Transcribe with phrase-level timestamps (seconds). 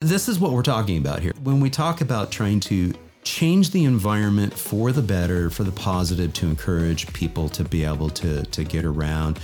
[0.00, 1.32] This is what we're talking about here.
[1.42, 6.32] When we talk about trying to change the environment for the better, for the positive,
[6.34, 9.40] to encourage people to be able to, to get around,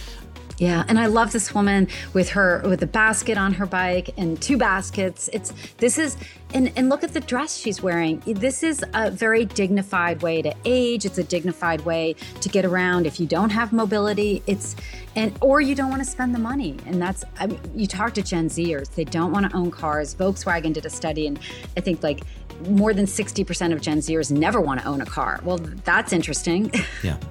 [0.58, 4.40] yeah, and I love this woman with her with a basket on her bike and
[4.40, 5.28] two baskets.
[5.32, 6.16] It's this is
[6.52, 8.22] and and look at the dress she's wearing.
[8.24, 11.04] This is a very dignified way to age.
[11.04, 14.42] It's a dignified way to get around if you don't have mobility.
[14.46, 14.76] It's
[15.16, 16.76] and or you don't want to spend the money.
[16.86, 20.14] And that's I mean, you talk to Gen Zers, they don't want to own cars.
[20.14, 21.38] Volkswagen did a study and
[21.76, 22.22] I think like
[22.68, 25.40] more than 60% of Gen Zers never want to own a car.
[25.42, 26.70] Well, that's interesting.
[27.02, 27.18] Yeah.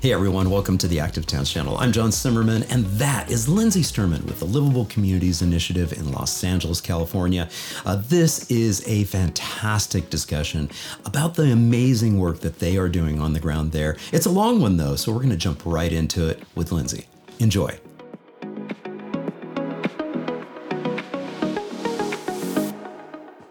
[0.00, 1.76] Hey everyone, welcome to the Active Towns channel.
[1.78, 6.44] I'm John Simmerman, and that is Lindsay Sturman with the Livable Communities Initiative in Los
[6.44, 7.48] Angeles, California.
[7.84, 10.70] Uh, this is a fantastic discussion
[11.04, 13.96] about the amazing work that they are doing on the ground there.
[14.12, 17.06] It's a long one though, so we're going to jump right into it with Lindsay.
[17.38, 17.78] Enjoy.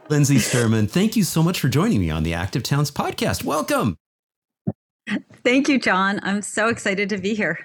[0.07, 3.43] Lindsay Sturman, thank you so much for joining me on the Active Towns podcast.
[3.43, 3.97] Welcome.
[5.43, 6.19] Thank you, John.
[6.23, 7.59] I'm so excited to be here.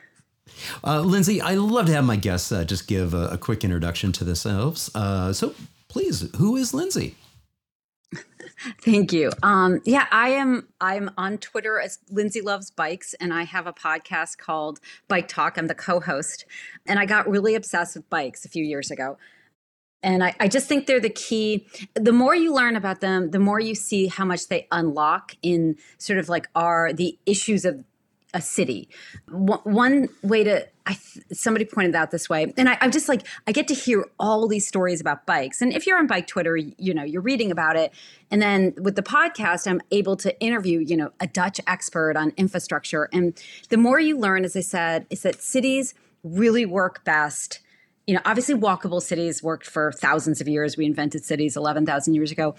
[0.84, 4.12] Uh, Lindsay, I love to have my guests uh, just give a, a, quick introduction
[4.12, 4.90] to themselves.
[4.94, 5.54] Uh, so,
[5.88, 7.16] please, who is Lindsay?
[8.82, 9.30] Thank you.
[9.42, 10.68] Um, yeah, I am.
[10.80, 15.56] I'm on Twitter as Lindsay Loves Bikes, and I have a podcast called Bike Talk.
[15.56, 16.44] I'm the co-host,
[16.86, 19.16] and I got really obsessed with bikes a few years ago.
[20.02, 21.66] And I, I, just think they're the key.
[21.94, 25.76] The more you learn about them, the more you see how much they unlock in
[25.98, 27.84] sort of like are the issues of
[28.32, 28.88] a city.
[29.28, 30.96] One way to I
[31.32, 34.48] somebody pointed out this way, and I, I'm just like I get to hear all
[34.48, 35.60] these stories about bikes.
[35.60, 37.92] And if you're on bike Twitter, you know you're reading about it,
[38.30, 42.32] and then with the podcast, I'm able to interview you know a Dutch expert on
[42.36, 43.08] infrastructure.
[43.12, 47.60] And the more you learn, as I said, is that cities really work best
[48.10, 50.76] you know, obviously walkable cities worked for thousands of years.
[50.76, 52.56] We invented cities 11,000 years ago.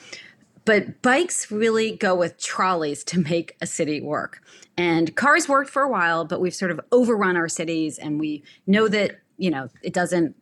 [0.63, 4.41] But bikes really go with trolleys to make a city work.
[4.77, 8.43] And cars worked for a while, but we've sort of overrun our cities and we
[8.65, 10.37] know that, you know, it doesn't,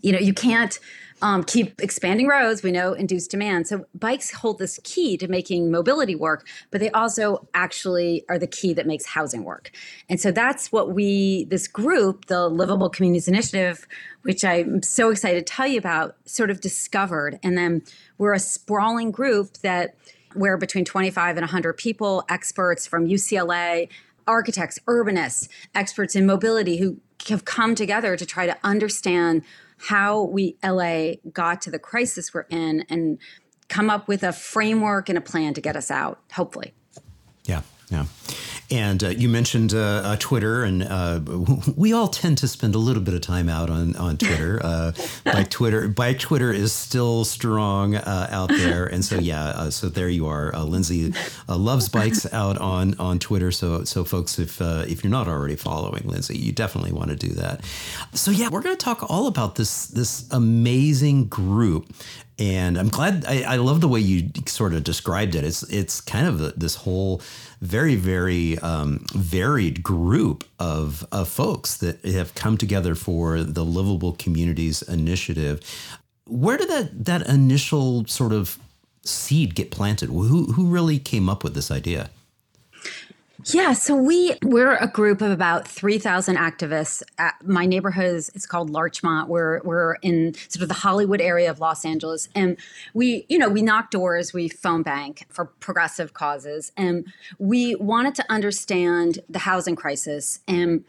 [0.00, 0.80] you know, you can't
[1.22, 2.62] um, keep expanding roads.
[2.62, 3.66] We know induced demand.
[3.66, 8.46] So bikes hold this key to making mobility work, but they also actually are the
[8.46, 9.70] key that makes housing work.
[10.08, 13.86] And so that's what we, this group, the Livable Communities Initiative,
[14.22, 17.38] which I'm so excited to tell you about, sort of discovered.
[17.42, 17.82] And then
[18.18, 19.94] we're a sprawling group that
[20.34, 23.88] we're between 25 and 100 people, experts from UCLA,
[24.26, 26.98] architects, urbanists, experts in mobility who
[27.28, 29.42] have come together to try to understand
[29.80, 33.18] how we LA got to the crisis we're in and
[33.68, 36.74] come up with a framework and a plan to get us out, hopefully.
[37.44, 38.04] Yeah, yeah.
[38.70, 41.20] And uh, you mentioned uh, uh, Twitter, and uh,
[41.76, 44.60] we all tend to spend a little bit of time out on on Twitter.
[44.70, 44.92] Uh,
[45.24, 50.08] bike Twitter, bike Twitter is still strong uh, out there, and so yeah, so there
[50.08, 50.52] you are.
[50.62, 51.12] Lindsay
[51.48, 53.50] loves bikes out on on Twitter.
[53.50, 57.30] So so folks, if if you're not already following Lindsay, you definitely want to do
[57.34, 57.64] that.
[58.12, 61.92] So yeah, we're going to talk all about this this amazing group
[62.40, 63.26] and I'm glad.
[63.28, 65.44] I, I, love the way you sort of described it.
[65.44, 67.20] It's it's kind of this whole
[67.60, 74.14] very very um, varied group of of folks that have come together for the Livable
[74.14, 75.60] Communities Initiative.
[76.26, 78.58] Where did that that initial sort of
[79.04, 80.08] seed get planted?
[80.08, 82.08] Who who really came up with this idea?
[83.46, 87.02] Yeah, so we we're a group of about three thousand activists.
[87.42, 89.28] My neighborhood is it's called Larchmont.
[89.28, 92.56] We're we're in sort of the Hollywood area of Los Angeles, and
[92.92, 97.06] we you know we knock doors, we phone bank for progressive causes, and
[97.38, 100.84] we wanted to understand the housing crisis and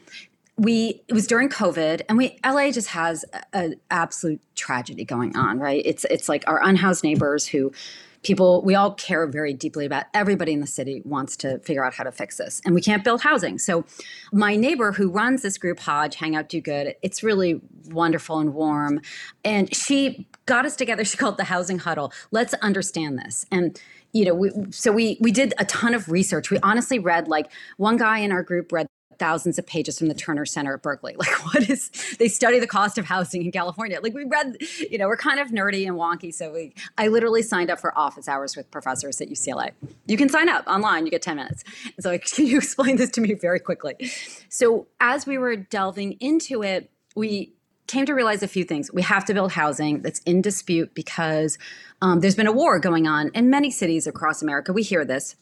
[0.58, 5.60] we it was during covid and we la just has an absolute tragedy going on
[5.60, 7.72] right it's it's like our unhoused neighbors who
[8.24, 11.94] people we all care very deeply about everybody in the city wants to figure out
[11.94, 13.58] how to fix this and we can't build housing.
[13.58, 13.86] So
[14.32, 18.54] my neighbor who runs this group hodge hang out do good it's really wonderful and
[18.54, 19.02] warm
[19.44, 21.06] and she got us together.
[21.12, 22.14] She called the housing huddle.
[22.32, 23.46] Let's understand this.
[23.52, 23.80] And
[24.14, 26.50] you know we, so we we did a ton of research.
[26.50, 28.88] We honestly read like one guy in our group read
[29.22, 31.16] thousands of pages from the Terner Center at Berkeley.
[31.22, 34.00] Like, what is, they study the cost of housing in California.
[34.02, 34.58] Like, we read,
[34.90, 36.34] you know, we're kind of nerdy and wonky.
[36.34, 39.70] So we, I literally signed up for office hours with professors at UCLA.
[40.08, 41.64] You can sign up online, you get 10 minutes.
[42.00, 43.94] so, like, can you explain this to me very quickly?
[44.50, 47.54] So, as we were delving into it, we
[47.86, 48.92] came to realize a few things.
[48.92, 51.60] We have to build housing that's in dispute because
[52.02, 54.74] um, there's been a war going on in many cities across America.
[54.74, 55.36] We hear this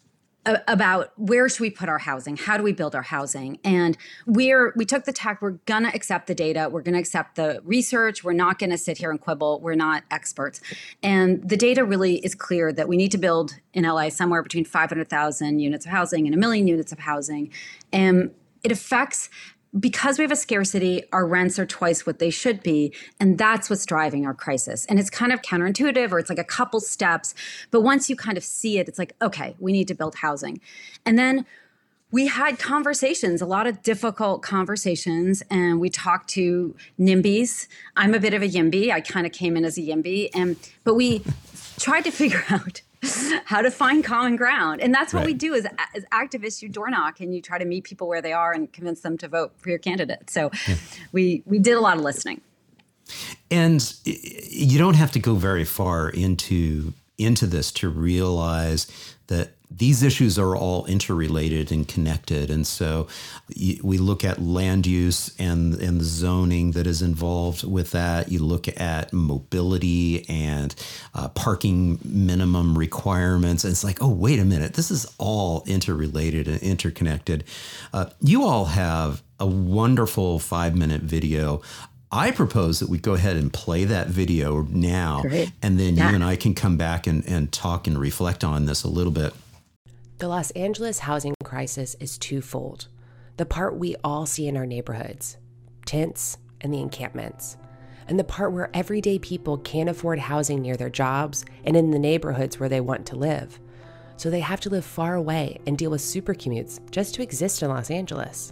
[0.45, 2.37] about where should we put our housing?
[2.37, 3.59] How do we build our housing?
[3.63, 6.99] And we're we took the tack we're going to accept the data we're going to
[6.99, 10.61] accept the research we're not going to sit here and quibble we're not experts.
[11.03, 14.65] And the data really is clear that we need to build in la somewhere between
[14.65, 17.51] 500000 units of housing and a million units of housing.
[17.91, 18.31] And
[18.63, 19.29] it affects
[19.77, 22.93] because we have a scarcity, our rents are twice what they should be.
[23.19, 24.85] And that's what's driving our crisis.
[24.85, 27.35] And it's kind of counterintuitive or it's like a couple steps.
[27.69, 30.59] But once you kind of see it, it's like, okay, we need to build housing.
[31.05, 31.45] And then
[32.11, 37.67] we had conversations, a lot of difficult conversations, and we talked to NIMBYs.
[37.95, 38.91] I'm a bit of a YIMBY.
[38.91, 41.21] I kind of came in as a YIMBY, and but we
[41.77, 42.81] tried to figure out
[43.45, 44.81] how to find common ground.
[44.81, 45.27] And that's what right.
[45.27, 45.65] we do as,
[45.95, 46.61] as activists.
[46.61, 49.17] You door knock and you try to meet people where they are and convince them
[49.19, 50.29] to vote for your candidate.
[50.29, 50.75] So yeah.
[51.11, 52.41] we, we did a lot of listening.
[53.49, 60.01] And you don't have to go very far into into this to realize that these
[60.01, 62.49] issues are all interrelated and connected.
[62.49, 63.07] And so
[63.55, 68.31] we look at land use and, and the zoning that is involved with that.
[68.31, 70.73] You look at mobility and
[71.13, 73.63] uh, parking minimum requirements.
[73.63, 77.43] And it's like, oh, wait a minute, this is all interrelated and interconnected.
[77.93, 81.61] Uh, you all have a wonderful five minute video
[82.11, 85.51] I propose that we go ahead and play that video now, Great.
[85.61, 86.09] and then yeah.
[86.09, 89.11] you and I can come back and, and talk and reflect on this a little
[89.11, 89.31] bit.
[90.19, 92.89] The Los Angeles housing crisis is twofold
[93.37, 95.37] the part we all see in our neighborhoods,
[95.85, 97.55] tents, and the encampments,
[98.05, 101.99] and the part where everyday people can't afford housing near their jobs and in the
[101.99, 103.61] neighborhoods where they want to live.
[104.17, 107.63] So they have to live far away and deal with super commutes just to exist
[107.63, 108.51] in Los Angeles.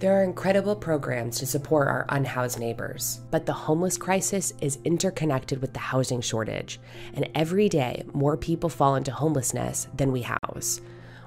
[0.00, 5.60] There are incredible programs to support our unhoused neighbors, but the homeless crisis is interconnected
[5.60, 6.78] with the housing shortage,
[7.14, 10.80] and every day more people fall into homelessness than we house.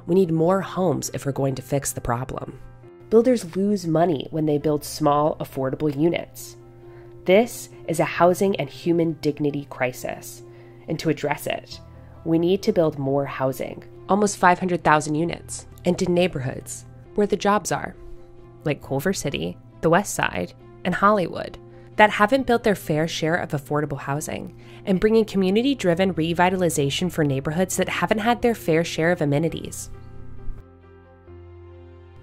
[0.08, 2.62] We need more homes if we're going to fix the problem.
[3.10, 6.56] Builders lose money when they build small, affordable units.
[7.26, 10.44] This is a housing and human dignity crisis,
[10.88, 11.82] and to address it,
[12.24, 16.86] we need to build more housing, almost 500,000 units, and in neighborhoods
[17.16, 17.96] where the jobs are
[18.64, 20.54] like Culver City, the West Side,
[20.86, 21.58] and Hollywood,
[21.96, 27.24] that haven't built their fair share of affordable housing, and bringing community driven revitalization for
[27.24, 29.90] neighborhoods that haven't had their fair share of amenities.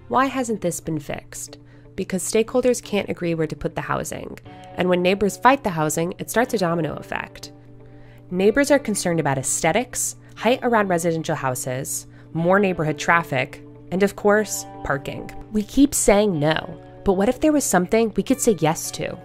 [0.09, 1.59] Why hasn't this been fixed?
[1.95, 4.39] Because stakeholders can't agree where to put the housing,
[4.77, 7.53] and when neighbors fight the housing, it starts a domino effect.
[8.31, 14.67] Neighbors are concerned about aesthetics, height around residential houses, more neighborhood traffic, and of course,
[14.85, 15.31] parking.
[15.53, 19.17] We keep saying no, but what if there was something we could say yes to?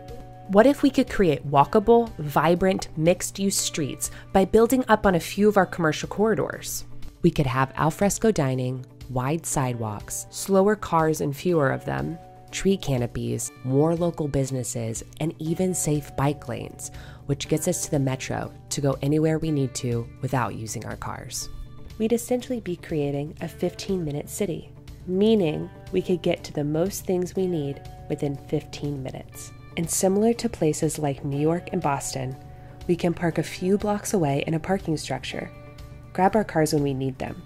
[0.47, 5.19] What if we could create walkable, vibrant, mixed use streets by building up on a
[5.19, 6.85] few of our commercial corridors?
[7.21, 12.17] We could have alfresco dining, wide sidewalks, slower cars and fewer of them,
[12.51, 16.91] tree canopies, more local businesses, and even safe bike lanes,
[17.25, 20.97] which gets us to the metro to go anywhere we need to without using our
[20.97, 21.49] cars
[21.97, 24.69] we'd essentially be creating a 15 minute city,
[25.07, 29.51] meaning we could get to the most things we need within 15 minutes.
[29.77, 32.35] And similar to places like New York and Boston,
[32.87, 35.49] we can park a few blocks away in a parking structure,
[36.11, 37.41] grab our cars when we need them.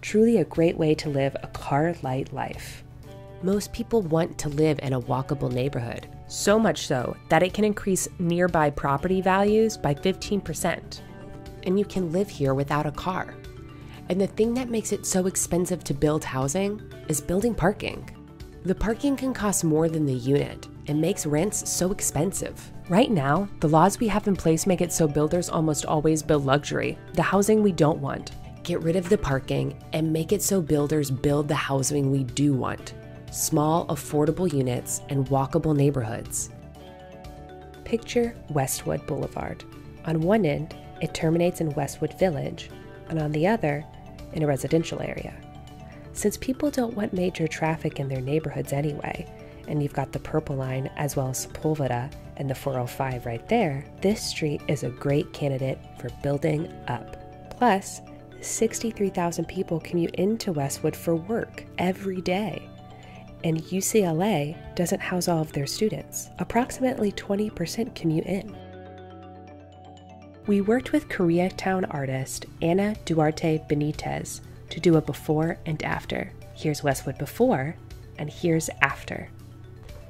[0.00, 2.82] Truly a great way to live a car light life.
[3.42, 7.64] Most people want to live in a walkable neighborhood, so much so that it can
[7.64, 11.00] increase nearby property values by 15%.
[11.64, 13.34] And you can live here without a car.
[14.08, 18.08] And the thing that makes it so expensive to build housing is building parking.
[18.64, 22.70] The parking can cost more than the unit and makes rents so expensive.
[22.88, 26.44] Right now, the laws we have in place make it so builders almost always build
[26.44, 28.32] luxury, the housing we don't want.
[28.62, 32.52] Get rid of the parking and make it so builders build the housing we do
[32.54, 32.94] want
[33.32, 36.50] small, affordable units and walkable neighborhoods.
[37.84, 39.64] Picture Westwood Boulevard.
[40.04, 42.70] On one end, it terminates in Westwood Village,
[43.08, 43.84] and on the other,
[44.32, 45.34] in a residential area.
[46.12, 49.26] Since people don't want major traffic in their neighborhoods anyway,
[49.68, 53.84] and you've got the Purple Line as well as Sepulveda and the 405 right there,
[54.00, 57.16] this street is a great candidate for building up.
[57.50, 58.00] Plus,
[58.40, 62.68] 63,000 people commute into Westwood for work every day.
[63.44, 66.30] And UCLA doesn't house all of their students.
[66.38, 68.56] Approximately 20% commute in.
[70.44, 76.32] We worked with Koreatown artist Anna Duarte Benitez to do a before and after.
[76.54, 77.76] Here's Westwood before,
[78.18, 79.28] and here's after.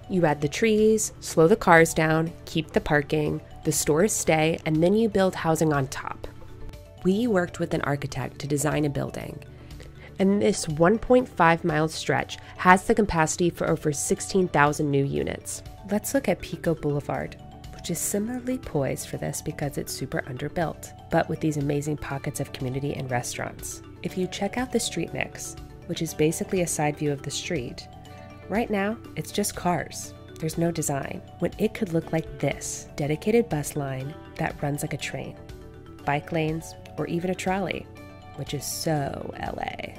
[0.09, 4.83] You add the trees, slow the cars down, keep the parking, the stores stay, and
[4.83, 6.27] then you build housing on top.
[7.05, 9.39] We worked with an architect to design a building,
[10.19, 15.63] and this 1.5 mile stretch has the capacity for over 16,000 new units.
[15.91, 17.37] Let's look at Pico Boulevard,
[17.83, 22.39] which is similarly poised for this because it's super underbuilt, but with these amazing pockets
[22.39, 23.83] of community and restaurants.
[24.05, 27.31] If you check out the street mix, which is basically a side view of the
[27.33, 27.89] street,
[28.49, 30.15] right now it's just cars.
[30.39, 34.95] There's no design, when it could look like this dedicated bus line that runs like
[34.95, 35.35] a train,
[36.05, 37.85] bike lanes, or even a trolley,
[38.37, 39.93] which is so LA.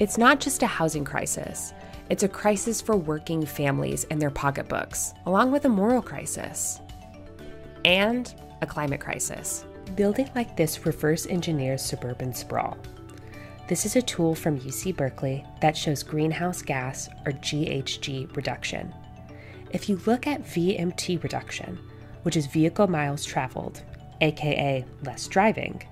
[0.00, 1.72] It's not just a housing crisis,
[2.10, 6.81] it's a crisis for working families and their pocketbooks, along with a moral crisis
[7.84, 9.64] and a climate crisis.
[9.96, 12.76] Building like this reverse engineers suburban sprawl.
[13.68, 18.92] This is a tool from UC Berkeley that shows greenhouse gas or GHG reduction.
[19.70, 21.78] If you look at VMT reduction,
[22.22, 23.82] which is vehicle miles traveled,
[24.20, 25.82] aka less driving,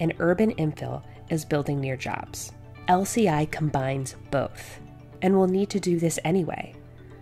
[0.00, 2.52] and urban infill is building near jobs.
[2.88, 4.80] LCI combines both,
[5.20, 6.74] and we'll need to do this anyway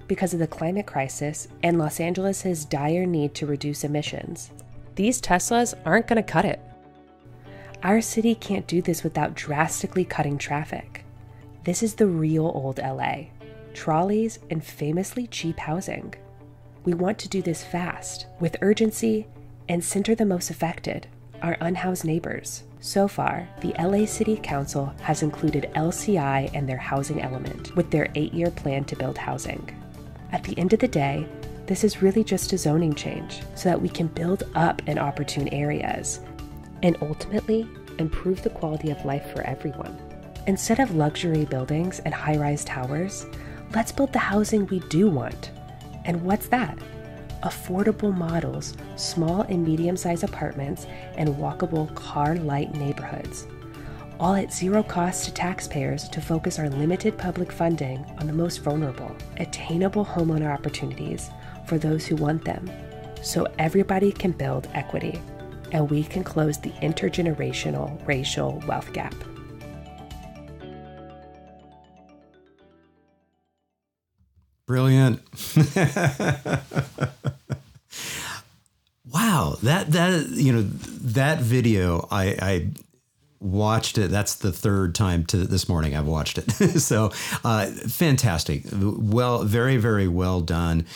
[0.09, 4.51] because of the climate crisis and Los Angeles' dire need to reduce emissions.
[4.95, 6.61] These Teslas aren't going to cut it.
[7.83, 11.05] Our city can't do this without drastically cutting traffic.
[11.65, 13.27] This is the real old LA
[13.77, 16.15] trolleys and famously cheap housing.
[16.85, 19.27] We want to do this fast, with urgency,
[19.69, 21.07] and center the most affected,
[21.43, 22.63] our unhoused neighbors.
[22.81, 28.09] So far, the LA City Council has included LCI and their housing element with their
[28.15, 29.69] eight year plan to build housing.
[30.33, 31.27] At the end of the day,
[31.67, 35.49] this is really just a zoning change so that we can build up in opportune
[35.49, 36.21] areas
[36.83, 37.69] and ultimately
[37.99, 39.97] improve the quality of life for everyone.
[40.47, 43.27] Instead of luxury buildings and high rise towers,
[43.75, 45.51] let's build the housing we do want.
[46.05, 46.79] And what's that?
[47.43, 53.47] affordable models, small and medium sized apartments, and walkable car light neighborhoods.
[54.19, 58.63] All at zero cost to taxpayers to focus our limited public funding on the most
[58.63, 61.29] vulnerable, attainable homeowner opportunities
[61.67, 62.71] for those who want them,
[63.23, 65.21] so everybody can build equity
[65.73, 69.15] and we can close the intergenerational racial wealth gap.
[74.67, 75.21] Brilliant.
[79.13, 82.69] wow, that that you know that video I, I
[83.53, 84.11] watched it.
[84.11, 86.51] That's the third time to this morning I've watched it.
[86.81, 87.13] so
[87.45, 88.65] uh, fantastic.
[88.73, 90.87] Well, very very well done.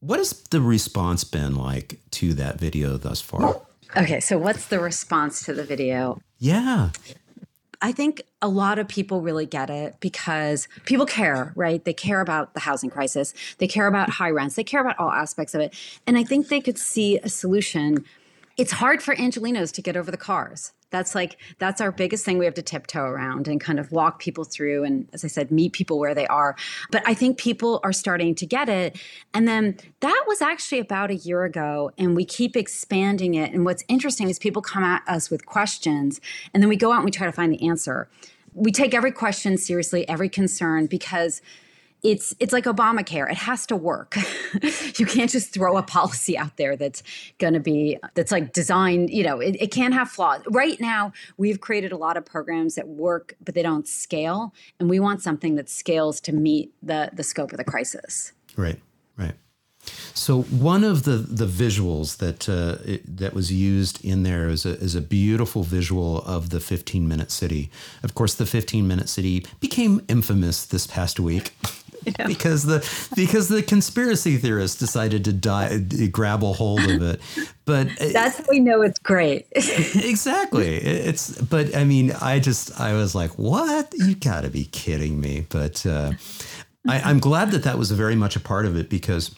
[0.00, 3.62] What has the response been like to that video thus far?
[3.96, 6.20] Okay, so what's the response to the video?
[6.38, 6.90] Yeah.
[7.82, 11.84] I think a lot of people really get it because people care, right?
[11.84, 13.34] They care about the housing crisis.
[13.58, 14.54] They care about high rents.
[14.54, 15.74] They care about all aspects of it.
[16.06, 18.04] And I think they could see a solution.
[18.56, 20.72] It's hard for Angelenos to get over the cars.
[20.92, 24.20] That's like that's our biggest thing we have to tiptoe around and kind of walk
[24.20, 26.54] people through and as I said meet people where they are.
[26.92, 28.96] But I think people are starting to get it
[29.34, 33.64] and then that was actually about a year ago and we keep expanding it and
[33.64, 36.20] what's interesting is people come at us with questions
[36.54, 38.08] and then we go out and we try to find the answer.
[38.54, 41.40] We take every question seriously, every concern because
[42.02, 43.30] it's it's like Obamacare.
[43.30, 44.16] It has to work.
[44.96, 47.02] you can't just throw a policy out there that's
[47.38, 49.10] going to be that's like designed.
[49.10, 50.42] You know, it, it can't have flaws.
[50.48, 54.90] Right now, we've created a lot of programs that work, but they don't scale, and
[54.90, 58.32] we want something that scales to meet the the scope of the crisis.
[58.56, 58.80] Right.
[59.16, 59.34] Right.
[60.14, 64.64] So one of the the visuals that uh, it, that was used in there is
[64.64, 67.70] a, is a beautiful visual of the 15 minute city.
[68.02, 71.54] Of course, the 15 minute city became infamous this past week.
[72.26, 75.78] Because the because the conspiracy theorists decided to die,
[76.10, 77.20] grab a hold of it.
[77.64, 79.46] But that's how we know it's great.
[79.54, 80.76] exactly.
[80.76, 83.92] It's but I mean, I just I was like, what?
[83.96, 85.46] You got to be kidding me!
[85.48, 86.12] But uh,
[86.88, 89.34] I, I'm glad that that was very much a part of it because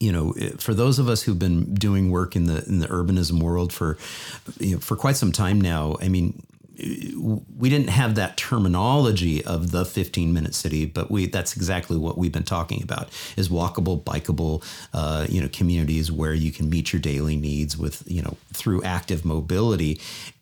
[0.00, 3.42] you know, for those of us who've been doing work in the in the urbanism
[3.42, 3.96] world for
[4.58, 6.42] you know, for quite some time now, I mean,
[6.76, 12.18] we didn't have that terminology of the 15 minute city, but we that's exactly what
[12.18, 16.92] we've been talking about is walkable, bikeable, uh, you know, communities where you can meet
[16.92, 20.00] your daily needs with you know through active mobility.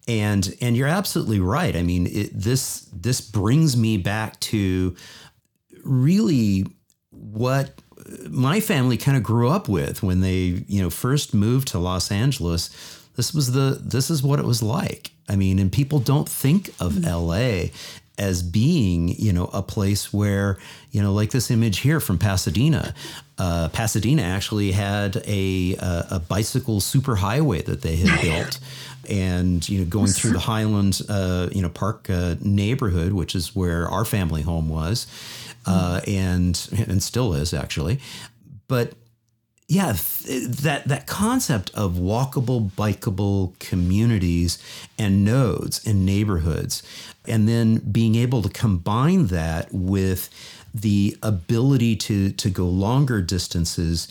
[0.09, 1.77] And and you're absolutely right.
[1.77, 4.97] I mean, it, this this brings me back to
[5.85, 6.67] really
[7.11, 7.75] what
[8.29, 12.11] my family kind of grew up with when they you know first moved to Los
[12.11, 12.71] Angeles
[13.17, 15.11] This was the this is what it was like.
[15.29, 17.09] I mean, and people don't think of Mm-hmm.
[17.09, 17.71] LA
[18.19, 20.59] as being, you know, a place where,
[20.91, 22.95] you know, like this image here from Pasadena.
[23.39, 28.61] Uh, Pasadena actually had a, a a bicycle superhighway that they had built,
[29.09, 33.57] and you know, going through the Highland, uh, you know, Park uh, neighborhood, which is
[33.57, 35.07] where our family home was,
[35.67, 37.99] uh, and and still is actually,
[38.69, 38.93] but
[39.73, 44.63] yeah, th- that that concept of walkable, bikeable communities
[44.99, 46.83] and nodes and neighborhoods,
[47.27, 50.29] and then being able to combine that with
[50.75, 54.09] the ability to to go longer distances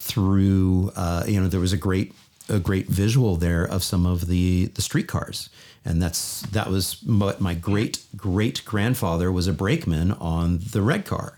[0.00, 2.12] through, uh, you know, there was a great
[2.48, 5.48] a great visual there of some of the the streetcars.
[5.84, 11.04] And that's that was what my great great grandfather was a brakeman on the red
[11.04, 11.36] car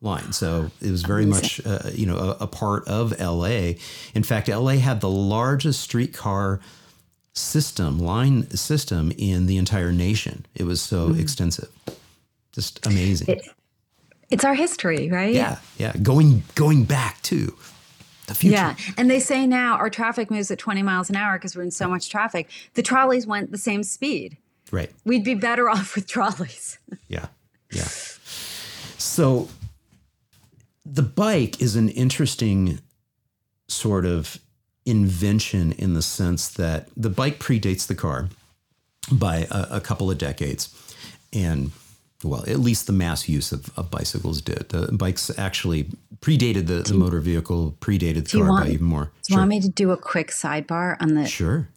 [0.00, 0.32] line.
[0.32, 3.72] So it was very much, uh, you know, a, a part of LA.
[4.14, 6.60] In fact, LA had the largest streetcar
[7.32, 10.46] system, line system in the entire nation.
[10.54, 11.70] It was so extensive,
[12.52, 13.40] just amazing.
[14.30, 15.34] It's our history, right?
[15.34, 15.94] yeah, yeah.
[16.02, 17.56] Going going back to
[18.26, 18.54] the future.
[18.54, 18.76] Yeah.
[18.96, 21.70] And they say now our traffic moves at 20 miles an hour because we're in
[21.70, 22.48] so much traffic.
[22.74, 24.36] The trolleys went the same speed.
[24.70, 24.90] Right.
[25.04, 26.78] We'd be better off with trolleys.
[27.08, 27.26] Yeah.
[27.72, 27.88] Yeah.
[28.98, 29.48] So
[30.90, 32.78] the bike is an interesting
[33.68, 34.38] sort of
[34.86, 38.28] invention in the sense that the bike predates the car
[39.12, 40.74] by a, a couple of decades.
[41.32, 41.72] And
[42.24, 44.70] well, at least the mass use of, of bicycles did.
[44.70, 45.90] The bikes actually
[46.20, 49.12] predated the, the motor vehicle, predated the car want- by even more.
[49.22, 51.68] Do you want me to do a quick sidebar on the Sure.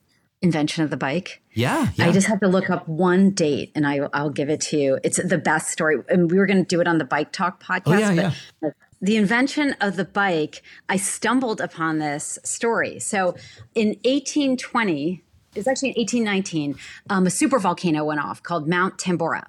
[0.41, 1.41] invention of the bike?
[1.53, 1.89] Yeah.
[1.95, 2.07] Yeah.
[2.07, 4.99] I just have to look up one date and I, I'll give it to you.
[5.03, 5.97] It's the best story.
[6.07, 7.83] And we were going to do it on the Bike Talk podcast.
[7.85, 12.99] Oh, yeah, but The invention of the bike, I stumbled upon this story.
[12.99, 13.35] So
[13.73, 16.75] in 1820, it was actually in 1819,
[17.09, 19.47] um, a super volcano went off called Mount Tambora.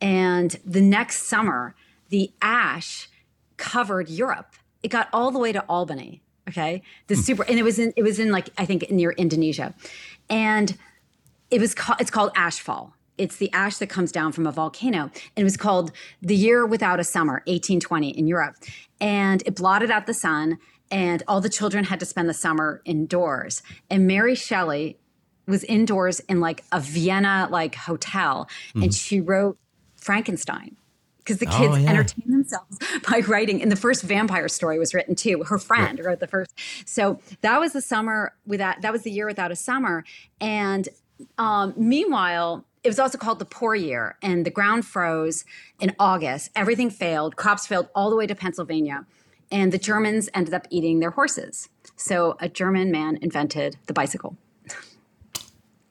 [0.00, 1.74] And the next summer,
[2.10, 3.08] the ash
[3.56, 4.54] covered Europe.
[4.82, 6.22] It got all the way to Albany.
[6.48, 9.74] Okay, the super, and it was in it was in like I think near Indonesia,
[10.28, 10.76] and
[11.52, 12.94] it was called it's called ashfall.
[13.22, 16.66] It's the ash that comes down from a volcano, and it was called the year
[16.66, 18.56] without a summer, 1820 in Europe,
[19.00, 20.58] and it blotted out the sun,
[20.90, 23.62] and all the children had to spend the summer indoors.
[23.88, 24.98] And Mary Shelley
[25.46, 29.56] was indoors in like a Vienna like hotel, and she wrote
[29.96, 30.76] Frankenstein
[31.18, 31.90] because the kids Oh, yeah.
[31.90, 33.62] entertain themselves by writing.
[33.62, 35.44] And the first vampire story was written too.
[35.44, 36.50] Her friend wrote the first.
[36.84, 38.82] So that was the summer without.
[38.82, 40.04] That was the year without a summer.
[40.40, 40.88] And
[41.38, 45.44] um, meanwhile, it was also called the poor year, and the ground froze
[45.80, 46.50] in August.
[46.56, 47.36] Everything failed.
[47.36, 49.06] Crops failed all the way to Pennsylvania,
[49.50, 51.68] and the Germans ended up eating their horses.
[51.96, 54.36] So a German man invented the bicycle.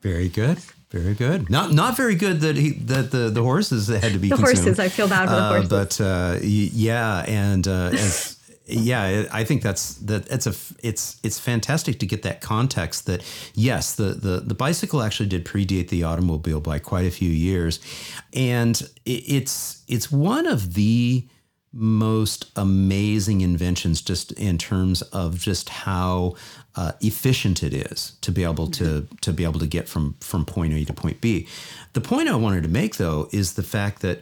[0.02, 0.58] Very good.
[0.90, 1.50] Very good.
[1.50, 4.58] Not not very good that he that the, the horses had to be The consumed.
[4.58, 4.80] horses.
[4.80, 5.70] I feel bad for the Uh, horses.
[5.70, 10.28] but uh, yeah, and uh, as, yeah, I think that's that.
[10.30, 13.06] It's a it's it's fantastic to get that context.
[13.08, 17.30] That yes, the the the bicycle actually did predate the automobile by quite a few
[17.30, 17.80] years,
[18.34, 21.28] and it, it's it's one of the
[21.74, 26.36] most amazing inventions just in terms of just how
[26.76, 30.46] uh, efficient it is to be able to to be able to get from from
[30.46, 31.48] point A to point B.
[31.94, 34.22] The point I wanted to make though is the fact that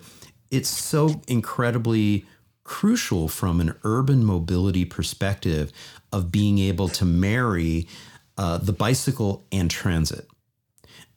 [0.52, 2.26] it's so incredibly
[2.70, 5.72] crucial from an urban mobility perspective
[6.14, 7.88] of being able to marry
[8.38, 10.28] uh, the bicycle and transit.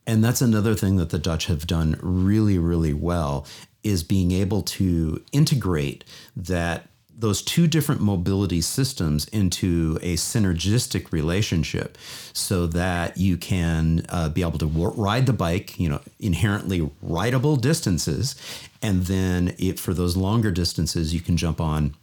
[0.07, 3.47] And that's another thing that the Dutch have done really, really well
[3.85, 11.99] is being able to integrate that those two different mobility systems into a synergistic relationship
[12.33, 16.91] so that you can uh, be able to w- ride the bike, you know, inherently
[17.03, 18.35] rideable distances.
[18.83, 21.95] And then it, for those longer distances, you can jump on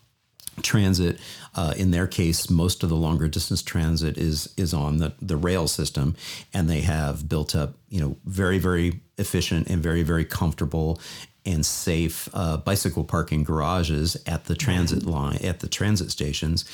[0.62, 1.20] transit.
[1.56, 5.38] Uh, in their case, most of the longer distance transit is is on the the
[5.38, 6.16] rail system,
[6.54, 11.00] and they have built up you know very very efficient and very very comfortable
[11.46, 16.66] and safe uh, bicycle parking garages at the transit line at the transit stations,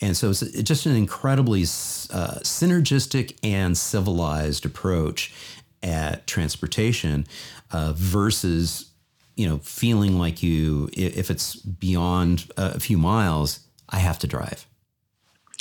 [0.00, 5.32] and so it's just an incredibly uh, synergistic and civilized approach
[5.82, 7.26] at transportation
[7.70, 8.86] uh, versus
[9.36, 14.66] you know, feeling like you, if it's beyond a few miles, I have to drive.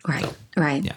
[0.07, 0.83] Right, right.
[0.83, 0.95] Yeah.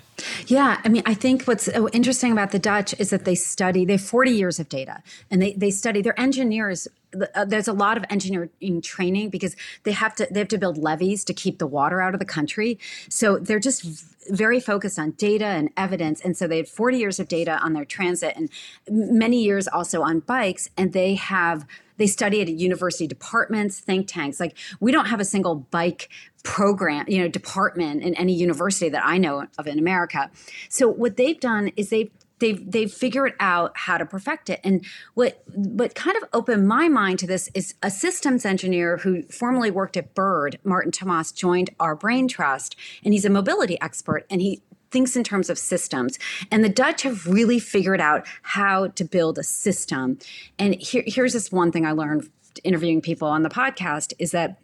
[0.48, 0.80] Yeah.
[0.84, 4.02] I mean, I think what's interesting about the Dutch is that they study, they have
[4.02, 6.88] 40 years of data and they, they study, their engineers
[7.34, 10.78] uh, there's a lot of engineering training because they have to they have to build
[10.78, 12.78] levees to keep the water out of the country.
[13.08, 13.84] So they're just
[14.28, 16.20] very focused on data and evidence.
[16.20, 18.50] And so they had 40 years of data on their transit and
[18.88, 20.68] many years also on bikes.
[20.76, 24.40] And they have they study at university departments, think tanks.
[24.40, 26.08] Like we don't have a single bike
[26.42, 30.30] program, you know, department in any university that I know of in America.
[30.68, 34.84] So what they've done is they've they've they've figured out how to perfect it and
[35.14, 39.70] what what kind of opened my mind to this is a systems engineer who formerly
[39.70, 44.42] worked at bird martin tomas joined our brain trust and he's a mobility expert and
[44.42, 44.60] he
[44.96, 46.18] thinks in terms of systems
[46.50, 50.18] and the dutch have really figured out how to build a system
[50.58, 52.26] and here, here's this one thing i learned
[52.64, 54.58] interviewing people on the podcast is that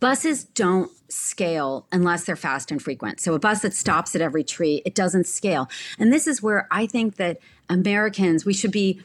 [0.00, 3.20] buses don't scale unless they're fast and frequent.
[3.20, 5.68] So a bus that stops at every tree, it doesn't scale.
[5.98, 9.02] And this is where I think that Americans, we should be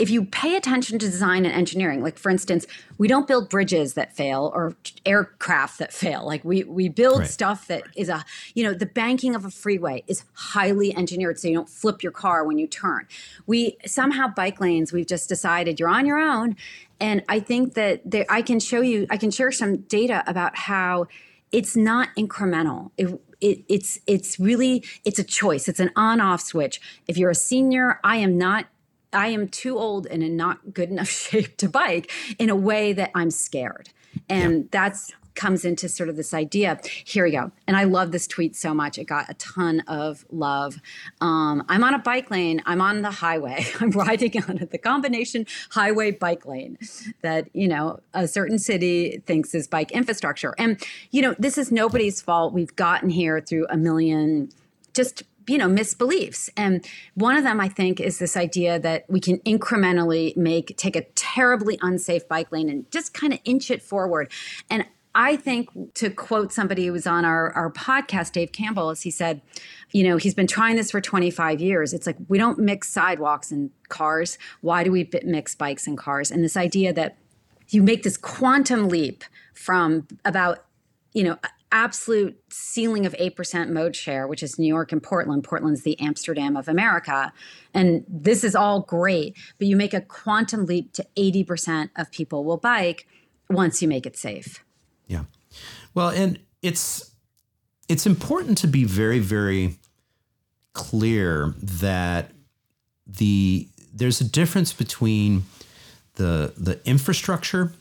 [0.00, 3.94] if you pay attention to design and engineering, like for instance, we don't build bridges
[3.94, 6.24] that fail or aircraft that fail.
[6.24, 7.28] Like we we build right.
[7.28, 11.48] stuff that is a you know the banking of a freeway is highly engineered, so
[11.48, 13.06] you don't flip your car when you turn.
[13.46, 14.90] We somehow bike lanes.
[14.90, 16.56] We've just decided you're on your own,
[16.98, 19.06] and I think that there, I can show you.
[19.10, 21.08] I can share some data about how
[21.52, 22.90] it's not incremental.
[22.96, 25.68] It, it, it's it's really it's a choice.
[25.68, 26.80] It's an on-off switch.
[27.06, 28.66] If you're a senior, I am not.
[29.12, 32.92] I am too old and in not good enough shape to bike in a way
[32.92, 33.90] that I'm scared,
[34.28, 34.68] and yeah.
[34.70, 36.78] that's comes into sort of this idea.
[37.04, 37.50] Here we go.
[37.66, 38.98] And I love this tweet so much.
[38.98, 40.78] It got a ton of love.
[41.20, 42.62] Um, I'm on a bike lane.
[42.66, 43.66] I'm on the highway.
[43.80, 46.78] I'm riding on the combination highway bike lane
[47.22, 50.54] that, you know, a certain city thinks is bike infrastructure.
[50.58, 52.52] And, you know, this is nobody's fault.
[52.52, 54.50] We've gotten here through a million
[54.92, 59.18] just you know misbeliefs and one of them i think is this idea that we
[59.18, 63.82] can incrementally make take a terribly unsafe bike lane and just kind of inch it
[63.82, 64.30] forward
[64.70, 69.02] and I think to quote somebody who was on our, our podcast, Dave Campbell, as
[69.02, 69.42] he said,
[69.90, 71.92] you know, he's been trying this for 25 years.
[71.92, 74.38] It's like we don't mix sidewalks and cars.
[74.60, 76.30] Why do we mix bikes and cars?
[76.30, 77.16] And this idea that
[77.70, 80.64] you make this quantum leap from about,
[81.12, 81.38] you know,
[81.72, 85.44] absolute ceiling of 8% mode share, which is New York and Portland.
[85.44, 87.32] Portland's the Amsterdam of America.
[87.74, 92.44] And this is all great, but you make a quantum leap to 80% of people
[92.44, 93.06] will bike
[93.48, 94.64] once you make it safe.
[95.06, 95.24] Yeah.
[95.94, 97.12] Well, and it's
[97.88, 99.76] it's important to be very very
[100.72, 102.30] clear that
[103.06, 105.42] the there's a difference between
[106.14, 107.72] the the infrastructure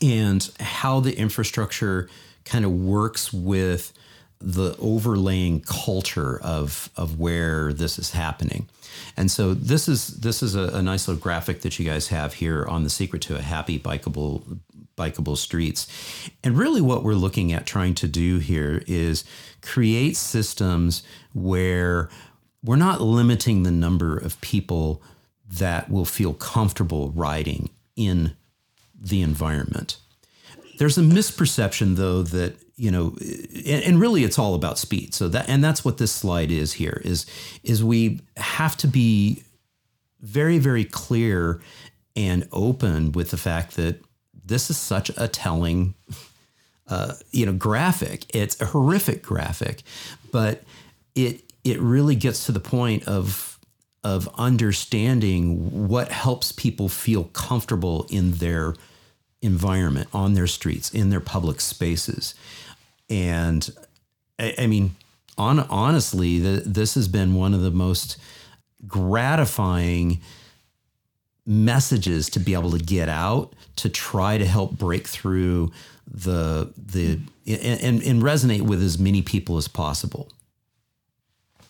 [0.00, 2.08] and how the infrastructure
[2.44, 3.92] kind of works with
[4.40, 8.68] the overlaying culture of of where this is happening.
[9.16, 12.34] And so this is this is a, a, nice little graphic that you guys have
[12.34, 14.60] here on the secret to a happy bikeable
[14.96, 15.86] bikeable streets.
[16.42, 19.24] And really, what we're looking at trying to do here is
[19.62, 21.02] create systems
[21.34, 22.08] where
[22.62, 25.02] we're not limiting the number of people
[25.50, 28.36] that will feel comfortable riding in
[28.98, 29.96] the environment.
[30.80, 33.14] There's a misperception, though, that you know,
[33.66, 35.12] and really it's all about speed.
[35.12, 37.26] So that and that's what this slide is here is
[37.62, 39.42] is we have to be
[40.22, 41.60] very very clear
[42.16, 44.02] and open with the fact that
[44.42, 45.92] this is such a telling,
[46.88, 48.24] uh, you know, graphic.
[48.34, 49.82] It's a horrific graphic,
[50.32, 50.62] but
[51.14, 53.58] it it really gets to the point of
[54.02, 58.72] of understanding what helps people feel comfortable in their
[59.42, 62.34] environment, on their streets, in their public spaces,
[63.08, 63.70] and
[64.38, 64.96] I, I mean,
[65.36, 68.18] on honestly, the, this has been one of the most
[68.86, 70.20] gratifying
[71.46, 75.72] messages to be able to get out to try to help break through
[76.06, 80.28] the the and, and resonate with as many people as possible.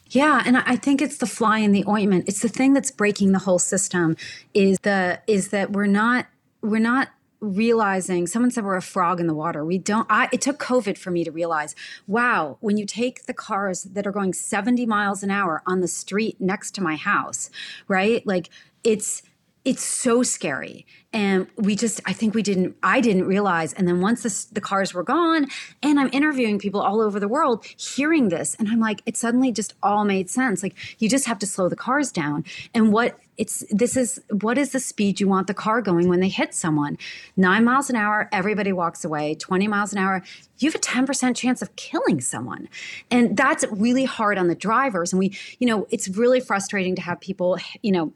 [0.09, 2.25] Yeah, and I think it's the fly in the ointment.
[2.27, 4.17] It's the thing that's breaking the whole system
[4.53, 6.27] is the is that we're not
[6.63, 7.09] we're not
[7.41, 9.65] realizing someone said we're a frog in the water.
[9.65, 11.75] We don't I, it took covid for me to realize
[12.07, 15.89] wow when you take the cars that are going 70 miles an hour on the
[15.89, 17.51] street next to my house
[17.89, 18.27] right?
[18.27, 18.51] Like
[18.85, 19.23] it's
[19.65, 23.73] it's so scary and we just i think we didn't i didn't realize.
[23.75, 25.47] And then once this, the cars were gone
[25.83, 29.53] and i'm interviewing people all over the world hearing this and i'm like it suddenly
[29.53, 30.63] just all made sense.
[30.63, 32.45] Like you just have to slow the cars down.
[32.75, 36.21] And what it's this is what is the speed you want the car going when
[36.21, 36.99] they hit someone?
[37.37, 39.35] Nine miles an hour everybody walks away.
[39.35, 40.23] 20 miles an hour
[40.59, 42.69] you have a 10% chance of killing someone.
[43.11, 45.13] And that's really hard on the drivers.
[45.13, 48.13] And we you know it's really frustrating to have people you know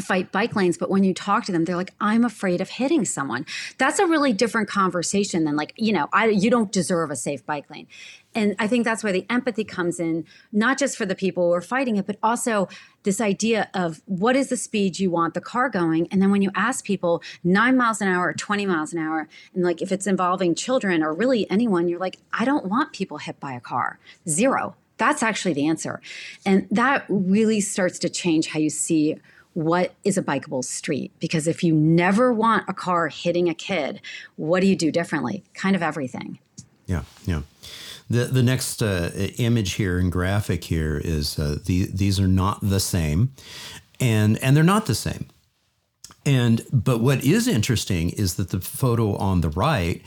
[0.00, 3.04] fight bike lanes, but when you talk to them, they're like, I'm afraid of hitting
[3.04, 3.46] someone.
[3.78, 7.44] That's a really different conversation than like, you know, I you don't deserve a safe
[7.44, 7.86] bike lane.
[8.34, 11.52] And I think that's where the empathy comes in, not just for the people who
[11.52, 12.68] are fighting it, but also
[13.02, 16.08] this idea of what is the speed you want the car going.
[16.10, 19.28] And then when you ask people nine miles an hour or 20 miles an hour,
[19.54, 23.18] and like if it's involving children or really anyone, you're like, I don't want people
[23.18, 23.98] hit by a car.
[24.26, 24.76] Zero.
[24.96, 26.00] That's actually the answer.
[26.46, 29.16] And that really starts to change how you see
[29.54, 31.12] what is a bikeable street.
[31.18, 34.00] Because if you never want a car hitting a kid,
[34.36, 35.44] what do you do differently?
[35.54, 36.38] Kind of everything.
[36.86, 37.42] Yeah, yeah.
[38.10, 42.58] The the next uh, image here and graphic here is uh, the, these are not
[42.60, 43.32] the same,
[44.00, 45.26] and and they're not the same.
[46.26, 50.02] And but what is interesting is that the photo on the right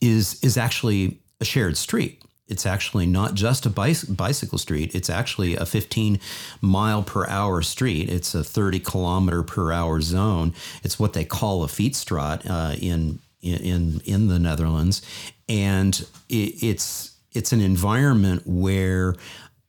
[0.00, 2.22] is is actually a shared street.
[2.48, 4.94] It's actually not just a bicycle street.
[4.94, 6.20] It's actually a 15
[6.60, 8.08] mile per hour street.
[8.08, 10.54] It's a 30 kilometer per hour zone.
[10.84, 15.02] It's what they call a fietsstraat uh, in in in the Netherlands,
[15.48, 19.14] and it, it's it's an environment where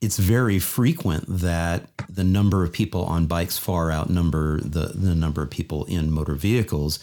[0.00, 5.42] it's very frequent that the number of people on bikes far outnumber the, the number
[5.42, 6.98] of people in motor vehicles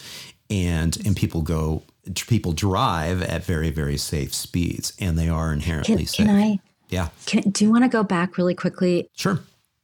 [0.49, 1.83] and and people go
[2.27, 6.27] people drive at very very safe speeds and they are inherently can, safe.
[6.27, 6.59] Can I?
[6.89, 7.09] Yeah.
[7.25, 9.09] Can, do you want to go back really quickly?
[9.15, 9.39] Sure.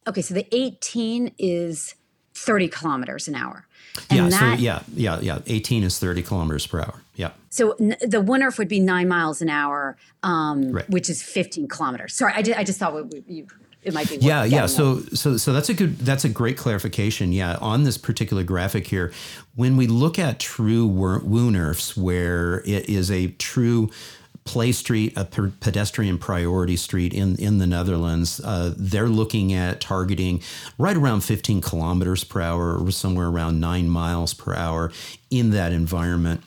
[0.08, 1.96] Okay, so the 18 is
[2.34, 3.68] 30 kilometers an hour.
[4.10, 5.40] And yeah, that, so yeah, yeah, yeah.
[5.48, 7.02] 18 is 30 kilometers per hour.
[7.16, 7.32] Yeah.
[7.50, 10.90] So n- the Woonerf would be nine miles an hour, um, right.
[10.90, 12.16] which is 15 kilometers.
[12.16, 13.48] Sorry, I, did, I just thought we, you,
[13.84, 14.18] it might be.
[14.18, 14.68] Yeah, yeah.
[14.68, 17.34] So, so, so that's a good, that's a great clarification.
[17.34, 19.12] Yeah, on this particular graphic here,
[19.56, 23.90] when we look at true Woonerfs, where it is a true
[24.44, 28.42] play street, a pedestrian priority street in, in the Netherlands.
[28.44, 30.42] Uh, they're looking at targeting
[30.78, 34.92] right around 15 kilometers per hour, or somewhere around nine miles per hour
[35.30, 36.44] in that environment.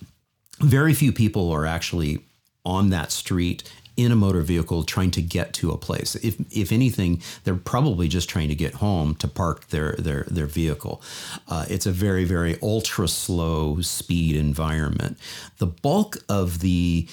[0.61, 2.21] Very few people are actually
[2.65, 3.63] on that street
[3.97, 6.15] in a motor vehicle trying to get to a place.
[6.17, 10.47] If if anything, they're probably just trying to get home to park their their their
[10.47, 11.03] vehicle.
[11.49, 15.19] Uh, it's a very very ultra slow speed environment.
[15.59, 17.09] The bulk of the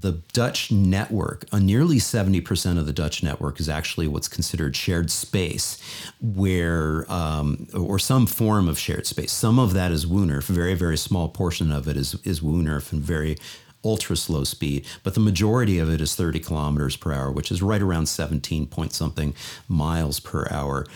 [0.00, 5.10] the Dutch network, uh, nearly 70% of the Dutch network is actually what's considered shared
[5.10, 5.78] space,
[6.20, 9.30] where, um, or some form of shared space.
[9.30, 12.92] Some of that is Woonerf, a very, very small portion of it is, is Woonerf
[12.92, 13.36] and very
[13.84, 17.62] ultra slow speed, but the majority of it is 30 kilometers per hour, which is
[17.62, 19.34] right around 17 point something
[19.68, 20.86] miles per hour.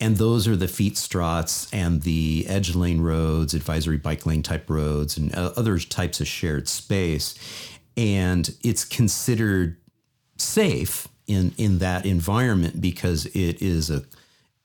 [0.00, 5.18] And those are the fietsstraats and the edge lane roads, advisory bike lane type roads,
[5.18, 7.34] and uh, other types of shared space
[7.98, 9.76] and it's considered
[10.38, 14.04] safe in in that environment because it is a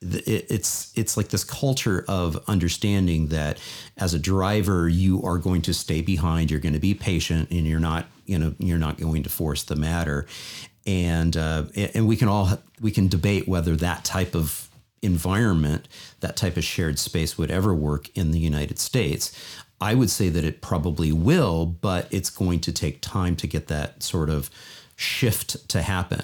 [0.03, 3.59] it's it's like this culture of understanding that
[3.97, 7.65] as a driver you are going to stay behind you're going to be patient and
[7.65, 10.25] you're not you know you're not going to force the matter
[10.85, 11.63] and uh,
[11.93, 12.49] and we can all
[12.81, 14.69] we can debate whether that type of
[15.01, 15.87] environment
[16.21, 19.37] that type of shared space would ever work in the United States
[19.83, 23.67] I would say that it probably will, but it's going to take time to get
[23.67, 24.49] that sort of
[24.95, 26.21] shift to happen.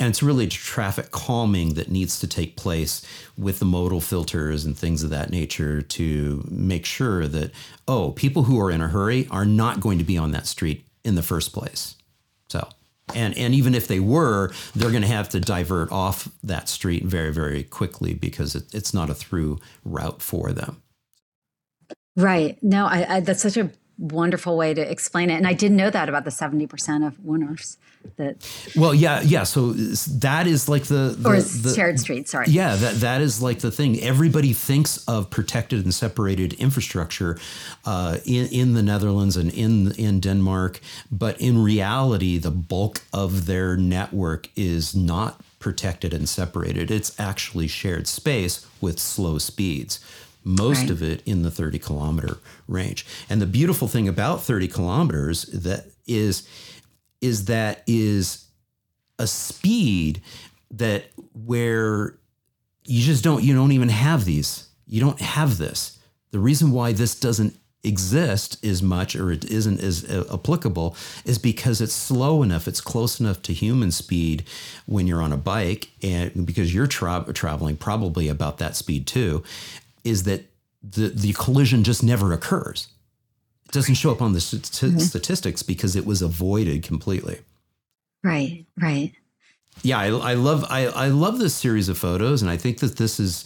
[0.00, 4.76] And it's really traffic calming that needs to take place with the modal filters and
[4.76, 7.52] things of that nature to make sure that,
[7.86, 10.86] oh, people who are in a hurry are not going to be on that street
[11.04, 11.96] in the first place.
[12.48, 12.66] So,
[13.14, 17.04] and, and even if they were, they're going to have to divert off that street
[17.04, 20.82] very, very quickly because it, it's not a through route for them.
[22.16, 22.56] Right.
[22.62, 25.34] No, I, I, that's such a wonderful way to explain it.
[25.34, 27.76] And I didn't know that about the 70% of Woonerfs
[28.16, 28.36] that
[28.76, 29.42] well yeah yeah.
[29.42, 32.46] So that is like the, the or the, shared street sorry.
[32.48, 34.00] Yeah that that is like the thing.
[34.00, 37.38] Everybody thinks of protected and separated infrastructure
[37.84, 40.80] uh, in in the Netherlands and in in Denmark.
[41.10, 46.90] But in reality the bulk of their network is not protected and separated.
[46.90, 50.00] It's actually shared space with slow speeds.
[50.42, 50.90] Most right.
[50.90, 52.38] of it in the 30 kilometer
[52.70, 53.04] range.
[53.28, 56.48] And the beautiful thing about 30 kilometers that is
[57.20, 58.46] is that is
[59.18, 60.22] a speed
[60.70, 61.04] that
[61.34, 62.14] where
[62.84, 64.68] you just don't you don't even have these.
[64.86, 65.98] You don't have this.
[66.30, 71.38] The reason why this doesn't exist as much or it isn't as uh, applicable is
[71.38, 74.44] because it's slow enough it's close enough to human speed
[74.84, 79.42] when you're on a bike and because you're tra- traveling probably about that speed too
[80.04, 80.44] is that
[80.82, 82.88] the, the collision just never occurs.
[83.66, 84.98] It doesn't show up on the st- mm-hmm.
[84.98, 87.40] statistics because it was avoided completely.
[88.22, 89.12] Right, right.
[89.82, 92.96] Yeah, I, I love I, I love this series of photos, and I think that
[92.96, 93.44] this is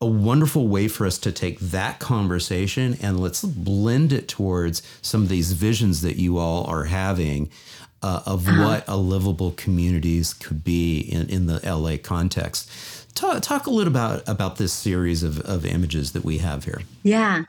[0.00, 5.22] a wonderful way for us to take that conversation and let's blend it towards some
[5.22, 7.48] of these visions that you all are having
[8.02, 8.64] uh, of uh-huh.
[8.64, 12.68] what a livable communities could be in, in the LA context.
[13.14, 16.82] Talk, talk a little about about this series of, of images that we have here.
[17.02, 17.44] Yeah.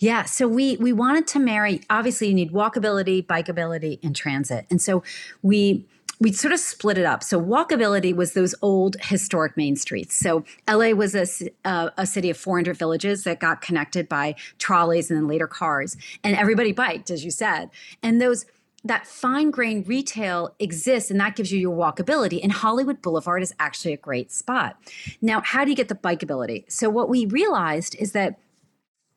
[0.00, 4.66] Yeah, so we we wanted to marry obviously you need walkability, bikeability and transit.
[4.70, 5.04] And so
[5.42, 5.84] we
[6.20, 7.22] we sort of split it up.
[7.22, 10.16] So walkability was those old historic main streets.
[10.16, 11.26] So LA was a,
[11.64, 15.96] uh, a city of 400 villages that got connected by trolleys and then later cars,
[16.24, 17.70] and everybody biked, as you said.
[18.02, 18.46] And those
[18.88, 23.54] that fine grain retail exists and that gives you your walkability and hollywood boulevard is
[23.58, 24.76] actually a great spot.
[25.22, 26.70] Now how do you get the bikeability?
[26.70, 28.38] So what we realized is that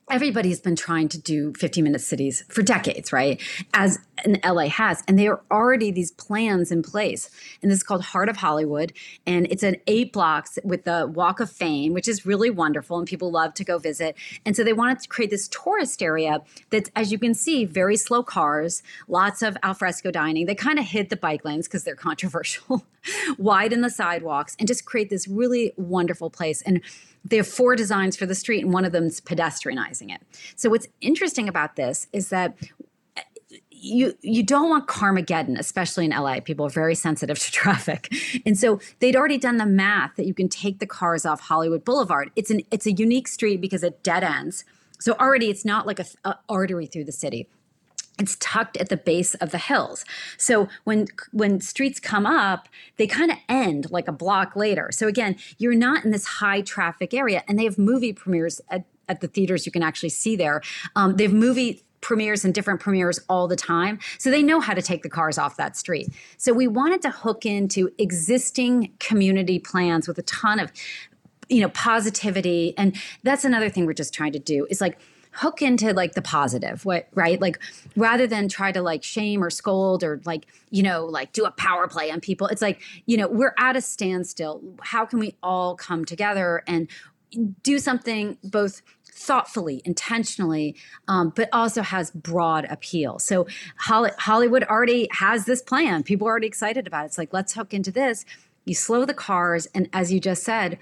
[0.10, 3.42] everybody's been trying to do 15 minute cities for decades, right?
[3.74, 5.04] As an LA has.
[5.08, 7.30] And there are already these plans in place.
[7.62, 8.94] And this is called Heart of Hollywood.
[9.26, 12.98] And it's an eight blocks with the Walk of Fame, which is really wonderful.
[12.98, 14.16] And people love to go visit.
[14.46, 17.96] And so they wanted to create this tourist area that's, as you can see, very
[17.96, 20.46] slow cars, lots of alfresco dining.
[20.46, 22.86] They kind of hid the bike lanes because they're controversial,
[23.38, 26.62] widen the sidewalks, and just create this really wonderful place.
[26.62, 26.82] And
[27.24, 30.22] they have four designs for the street, and one of them is pedestrianizing it.
[30.56, 32.56] So what's interesting about this is that
[33.16, 33.22] eh,
[33.70, 36.40] you you don't want Carmageddon, especially in LA.
[36.40, 38.14] People are very sensitive to traffic,
[38.46, 41.86] and so they'd already done the math that you can take the cars off Hollywood
[41.86, 42.32] Boulevard.
[42.36, 44.64] It's an it's a unique street because it dead ends.
[45.00, 47.48] So already it's not like a, a artery through the city
[48.20, 50.06] it's tucked at the base of the hills.
[50.38, 54.90] So when when streets come up, they kind of end like a block later.
[54.92, 58.86] So again, you're not in this high traffic area, and they have movie premieres at,
[59.10, 60.62] at the theaters you can actually see there.
[60.96, 64.00] Um, they have movie premieres and different premieres all the time.
[64.18, 66.10] So they know how to take the cars off that street.
[66.38, 70.72] So we wanted to hook into existing community plans with a ton of
[71.50, 74.98] you know positivity and that's another thing we're just trying to do is like
[75.34, 77.58] hook into like the positive what right like
[77.96, 81.52] rather than try to like shame or scold or like you know like do a
[81.52, 85.36] power play on people it's like you know we're at a standstill how can we
[85.42, 86.90] all come together and
[87.64, 88.82] do something both
[89.22, 90.76] thoughtfully, intentionally,
[91.08, 93.20] um, but also has broad appeal.
[93.20, 96.04] So Hollywood already has this plan.
[96.04, 97.08] People are already excited about it.
[97.08, 98.26] It's like, let's hook into this.
[98.66, 99.68] You slow the cars.
[99.76, 100.80] And as you just said,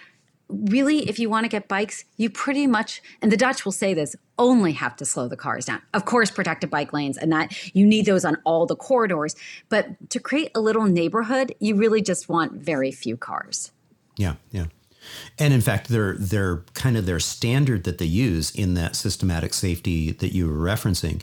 [0.49, 3.93] really, if you want to get bikes, you pretty much, and the Dutch will say
[3.93, 5.81] this, only have to slow the cars down.
[5.93, 9.35] Of course, protected bike lanes, and that you need those on all the corridors.
[9.69, 13.71] But to create a little neighborhood, you really just want very few cars.
[14.17, 14.65] Yeah, yeah.
[15.37, 19.53] And in fact, their their kind of their standard that they use in that systematic
[19.53, 21.21] safety that you were referencing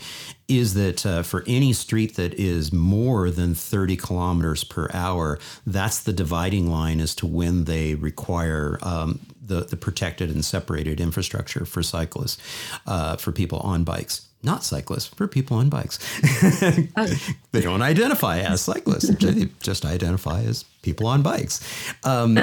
[0.48, 6.00] is that uh, for any street that is more than 30 kilometers per hour, that's
[6.00, 11.64] the dividing line as to when they require um, the, the protected and separated infrastructure
[11.64, 12.38] for cyclists,
[12.86, 14.28] uh, for people on bikes.
[14.42, 15.98] Not cyclists, for people on bikes.
[17.52, 21.60] they don't identify as cyclists, they just identify as people on bikes.
[22.04, 22.38] Um,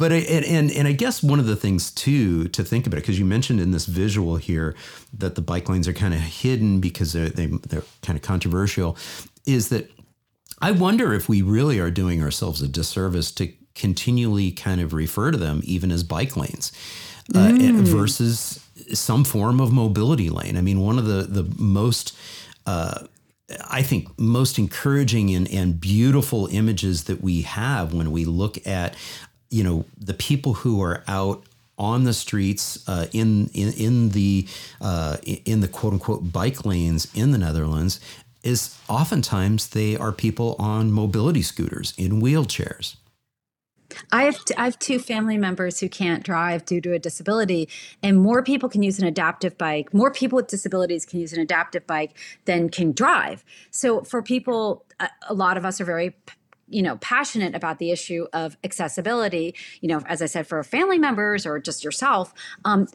[0.00, 3.18] but and, and and I guess one of the things too to think about because
[3.18, 4.74] you mentioned in this visual here
[5.12, 8.16] that the bike lanes are kind of hidden because they're they, are they are kind
[8.16, 8.96] of controversial,
[9.46, 9.90] is that
[10.58, 15.30] I wonder if we really are doing ourselves a disservice to continually kind of refer
[15.30, 16.72] to them even as bike lanes
[17.34, 17.80] uh, mm.
[17.82, 18.58] versus
[18.94, 20.56] some form of mobility lane.
[20.56, 22.16] I mean, one of the the most
[22.64, 23.06] uh,
[23.68, 28.96] I think most encouraging and, and beautiful images that we have when we look at
[29.50, 31.44] you know the people who are out
[31.78, 34.46] on the streets uh, in, in in the
[34.80, 38.00] uh, in the quote unquote bike lanes in the Netherlands
[38.42, 42.96] is oftentimes they are people on mobility scooters in wheelchairs.
[44.12, 47.68] I have t- I have two family members who can't drive due to a disability,
[48.02, 49.92] and more people can use an adaptive bike.
[49.92, 53.44] More people with disabilities can use an adaptive bike than can drive.
[53.70, 56.14] So for people, a, a lot of us are very
[56.70, 60.98] you know passionate about the issue of accessibility you know as i said for family
[60.98, 62.32] members or just yourself
[62.64, 62.86] um,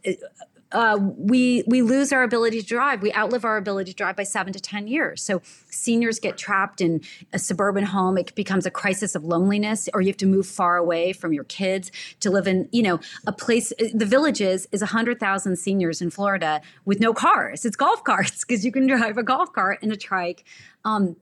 [0.76, 3.02] uh, we we lose our ability to drive.
[3.02, 5.24] We outlive our ability to drive by seven to ten years.
[5.24, 8.18] So seniors get trapped in a suburban home.
[8.18, 11.46] It becomes a crisis of loneliness, or you have to move far away from your
[11.46, 13.72] kids to live in you know a place.
[13.94, 17.64] The villages is hundred thousand seniors in Florida with no cars.
[17.66, 20.44] It's golf carts because you can drive a golf cart and a trike.
[20.84, 21.16] Um,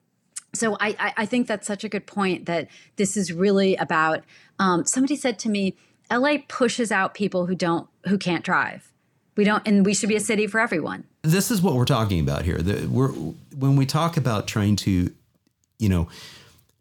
[0.54, 4.24] so I, I think that's such a good point that this is really about
[4.60, 5.76] um, somebody said to me
[6.12, 8.92] la pushes out people who don't who can't drive
[9.36, 12.20] we don't and we should be a city for everyone this is what we're talking
[12.20, 15.12] about here the, we're when we talk about trying to
[15.80, 16.08] you know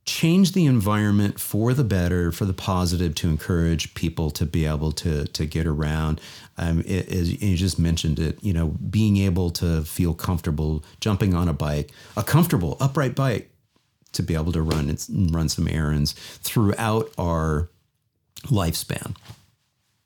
[0.05, 4.91] change the environment for the better, for the positive, to encourage people to be able
[4.93, 6.21] to to get around.
[6.59, 11.49] Um, it, you just mentioned it, you know, being able to feel comfortable jumping on
[11.49, 13.52] a bike, a comfortable upright bike,
[14.13, 17.69] to be able to run and run some errands throughout our
[18.47, 19.15] lifespan.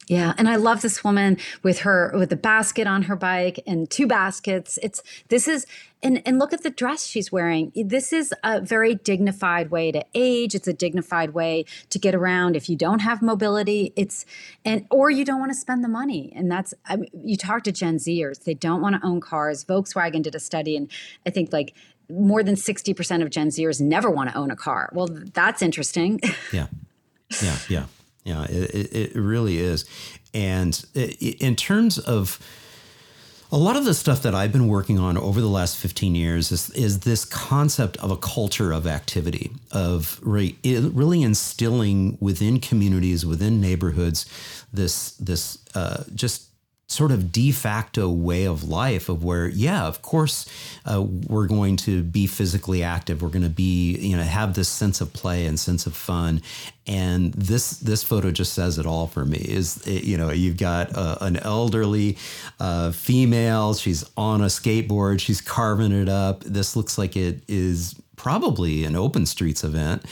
[0.09, 3.91] Yeah, and I love this woman with her with a basket on her bike and
[3.91, 4.79] two baskets.
[4.81, 5.67] It's this is
[6.01, 7.73] and and look at the dress she's wearing.
[7.75, 10.55] This is a very dignified way to age.
[10.55, 13.93] It's a dignified way to get around if you don't have mobility.
[13.97, 14.25] It's
[14.65, 16.33] and or you don't want to spend the money.
[16.37, 19.65] And that's I mean, you talk to Gen Zers, they don't want to own cars.
[19.65, 20.89] Volkswagen did a study and
[21.27, 21.75] I think like
[22.09, 24.91] more than 60% of Gen Zers never want to own a car.
[24.93, 26.21] Well, that's interesting.
[26.53, 26.67] Yeah.
[27.43, 27.85] Yeah, yeah.
[28.25, 29.85] Yeah, it, it really is.
[30.33, 32.39] And in terms of
[33.53, 36.51] a lot of the stuff that I've been working on over the last 15 years
[36.51, 43.25] is, is this concept of a culture of activity, of really, really instilling within communities,
[43.25, 44.27] within neighborhoods,
[44.73, 46.51] this, this uh, just
[46.89, 50.47] sort of de facto way of life of where yeah of course
[50.85, 53.23] uh, we're going to be physically active.
[53.23, 56.43] We're going to be you know have this sense of play and sense of fun.
[56.87, 60.97] And this this photo just says it all for me is you know you've got
[60.97, 62.17] uh, an elderly
[62.61, 63.75] uh, female.
[63.75, 65.21] She's on a skateboard.
[65.21, 66.45] She's carving it up.
[66.45, 70.05] This looks like it is probably an open streets event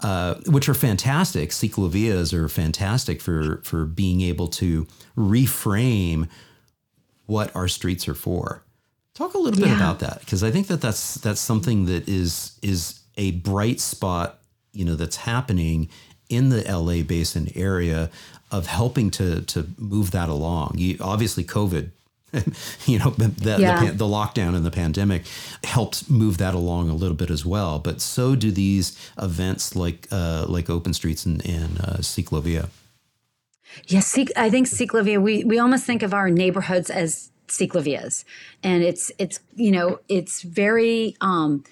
[0.00, 1.50] uh, which are fantastic.
[1.50, 4.86] Ciclovias are fantastic for for being able to
[5.16, 6.28] reframe
[7.26, 8.62] what our streets are for.
[9.14, 9.76] Talk a little bit yeah.
[9.76, 14.40] about that because I think that that's that's something that is is a bright spot,
[14.72, 15.88] you know, that's happening
[16.28, 18.10] in the LA basin area
[18.50, 20.74] of helping to to move that along.
[20.78, 21.90] You, obviously, COVID
[22.86, 23.84] you know, the, yeah.
[23.84, 25.22] the, the, lockdown and the pandemic
[25.62, 27.78] helped move that along a little bit as well.
[27.78, 32.68] But so do these events like uh, like Open Streets and, and uh, Ciclovia.
[33.86, 35.20] Yes, I think Ciclovia.
[35.20, 38.24] We we almost think of our neighborhoods as ciclovias,
[38.62, 41.16] and it's it's you know it's very.
[41.20, 41.64] Um,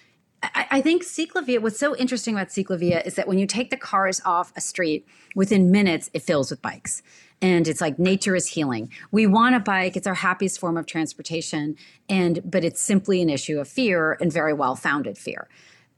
[0.42, 1.60] I, I think Ciclovia.
[1.60, 5.06] What's so interesting about Ciclovia is that when you take the cars off a street,
[5.34, 7.02] within minutes it fills with bikes
[7.42, 8.90] and it's like nature is healing.
[9.10, 11.76] We want a bike; it's our happiest form of transportation,
[12.08, 15.48] and but it's simply an issue of fear and very well founded fear.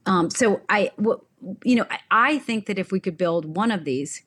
[0.07, 0.91] Um, so I,
[1.63, 4.23] you know, I, I think that if we could build one of these,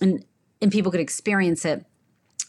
[0.00, 0.24] and
[0.60, 1.84] and people could experience it,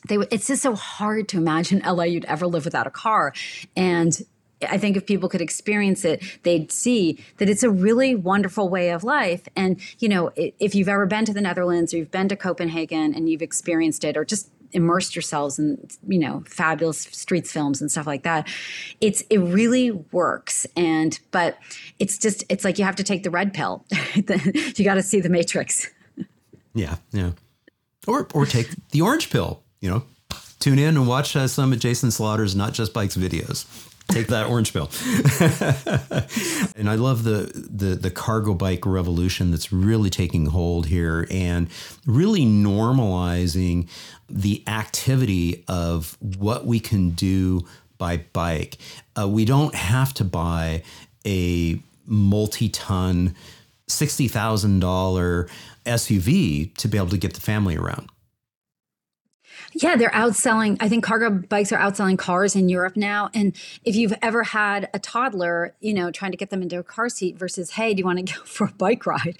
[0.08, 3.34] they it's just so hard to imagine LA you'd ever live without a car,
[3.76, 4.22] and
[4.70, 8.92] I think if people could experience it, they'd see that it's a really wonderful way
[8.92, 9.48] of life.
[9.56, 13.14] And, you know, if you've ever been to the Netherlands or you've been to Copenhagen
[13.14, 17.92] and you've experienced it or just immersed yourselves in, you know, fabulous streets films and
[17.92, 18.48] stuff like that,
[19.02, 20.66] it's, it really works.
[20.76, 21.58] And, but
[22.00, 23.86] it's just, it's like you have to take the red pill.
[24.16, 25.90] you got to see the matrix.
[26.74, 26.98] Yeah.
[27.12, 27.32] Yeah.
[28.08, 30.04] Or, or take the orange pill, you know,
[30.60, 33.66] tune in and watch uh, some of Jason Slaughter's Not Just Bikes videos
[34.12, 34.90] take that orange pill.
[36.76, 41.70] and I love the, the the cargo bike revolution that's really taking hold here and
[42.06, 43.88] really normalizing
[44.30, 47.66] the activity of what we can do
[47.98, 48.78] by bike.
[49.18, 50.84] Uh, we don't have to buy
[51.26, 53.36] a multi-ton,
[53.92, 55.48] sixty thousand dollar
[55.86, 58.10] SUV to be able to get the family around.
[59.74, 60.78] Yeah, they're outselling.
[60.80, 63.30] I think cargo bikes are outselling cars in Europe now.
[63.34, 66.84] And if you've ever had a toddler, you know, trying to get them into a
[66.84, 69.38] car seat versus, hey, do you want to go for a bike ride?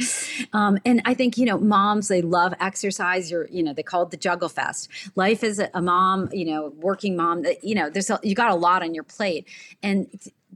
[0.54, 3.30] Um, and I think, you know, moms, they love exercise.
[3.30, 4.90] You're, you know, they call it the juggle fest.
[5.16, 8.56] Life as a mom, you know, working mom, you know, there's a, you got a
[8.56, 9.48] lot on your plate.
[9.84, 10.08] And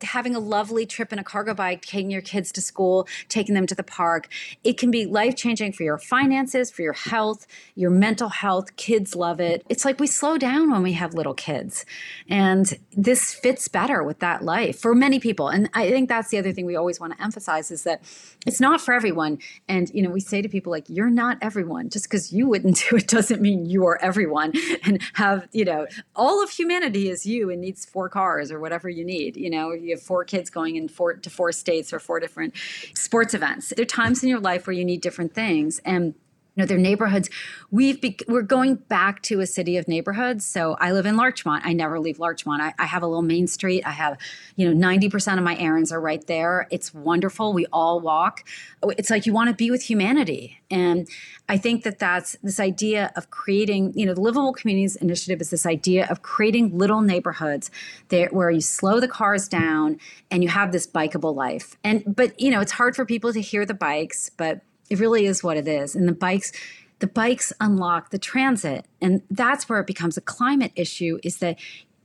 [0.01, 3.65] having a lovely trip in a cargo bike, taking your kids to school, taking them
[3.67, 4.27] to the park.
[4.63, 8.75] It can be life changing for your finances, for your health, your mental health.
[8.75, 9.63] Kids love it.
[9.69, 11.85] It's like we slow down when we have little kids.
[12.29, 15.49] And this fits better with that life for many people.
[15.49, 18.03] And I think that's the other thing we always want to emphasize is that
[18.45, 19.39] it's not for everyone.
[19.67, 21.89] And, you know, we say to people like, you're not everyone.
[21.89, 25.87] Just because you wouldn't do it doesn't mean you are everyone and have, you know,
[26.15, 29.37] all of humanity is you and needs four cars or whatever you need.
[29.37, 32.53] You know, you have four kids going in four to four states or four different
[32.95, 33.73] sports events.
[33.75, 35.79] There are times in your life where you need different things.
[35.85, 36.15] And
[36.55, 37.29] you know their neighborhoods.
[37.69, 40.45] We've be, we're going back to a city of neighborhoods.
[40.45, 41.65] So i live in larchmont.
[41.65, 42.61] I never leave larchmont.
[42.61, 43.83] I, I, have a little main street.
[43.85, 44.17] I have
[44.55, 46.67] you know 90% of my errands are right there.
[46.71, 47.53] It's wonderful.
[47.53, 48.47] We all walk.
[48.81, 50.61] Oh, it's like you want to be with humanity.
[50.69, 51.07] And
[51.47, 55.51] i think that that's this idea of creating you know the livable communities initiative is
[55.51, 57.69] this idea of creating little neighborhoods
[58.09, 59.99] there where you slow the cars down
[60.31, 61.77] and you have this bikeable life.
[61.83, 65.25] And but you know it's hard for people to hear the bikes but it really
[65.25, 65.95] is what it is.
[65.95, 66.51] And the bikes,
[66.99, 68.85] the bikes unlock the transit.
[69.01, 71.57] And that's where it becomes a climate issue is that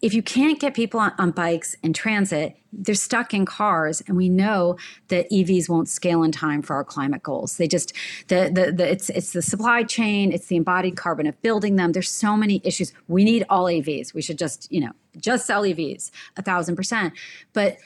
[0.02, 4.16] if you can't get people on, on, bikes and transit, they're stuck in cars, and
[4.16, 4.78] we know
[5.08, 7.58] that EVs won't scale in time for our climate goals.
[7.58, 7.92] They just
[8.28, 11.92] the, the the it's it's the supply chain, it's the embodied carbon of building them.
[11.92, 12.92] There's so many issues.
[13.08, 14.14] We need all EVs.
[14.14, 17.12] We should just you know just sell EVs a thousand percent.
[17.52, 17.76] But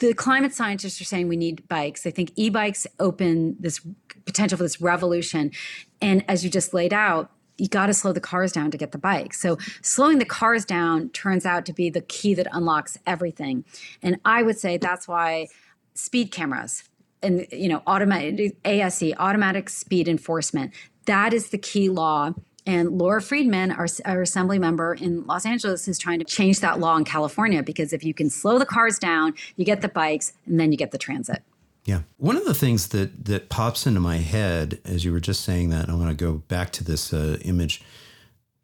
[0.00, 2.02] the climate scientists are saying we need bikes.
[2.02, 3.80] They think e-bikes open this
[4.24, 5.52] potential for this revolution.
[6.00, 8.90] And as you just laid out, you got to slow the cars down to get
[8.92, 9.32] the bike.
[9.32, 13.64] So slowing the cars down turns out to be the key that unlocks everything.
[14.02, 15.46] And I would say that's why
[15.94, 16.84] speed cameras
[17.22, 20.72] and you know automatic ASE automatic speed enforcement
[21.06, 22.32] that is the key law
[22.66, 26.80] and Laura Friedman, our, our, assembly member in Los Angeles, is trying to change that
[26.80, 30.32] law in California because if you can slow the cars down, you get the bikes
[30.46, 31.42] and then you get the transit.
[31.84, 32.00] Yeah.
[32.16, 35.68] One of the things that, that pops into my head as you were just saying
[35.70, 37.82] that, I want to go back to this uh, image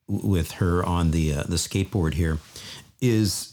[0.08, 2.38] with her on the, uh, the skateboard here,
[3.02, 3.49] is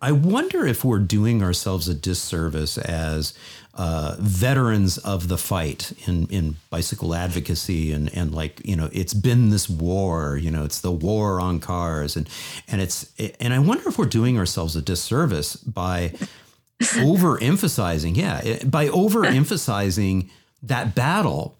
[0.00, 3.32] I wonder if we're doing ourselves a disservice as
[3.74, 9.12] uh, veterans of the fight in, in bicycle advocacy and, and like you know it's
[9.12, 12.28] been this war you know it's the war on cars and
[12.68, 16.14] and it's and I wonder if we're doing ourselves a disservice by
[16.80, 20.30] overemphasizing yeah by overemphasizing
[20.62, 21.54] that battle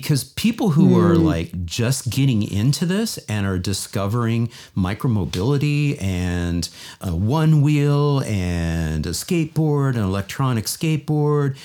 [0.00, 1.02] because people who mm.
[1.02, 1.24] are hmm.
[1.24, 6.68] like just getting into this and are discovering micromobility and
[7.00, 11.56] a one wheel and a skateboard, an electronic skateboard,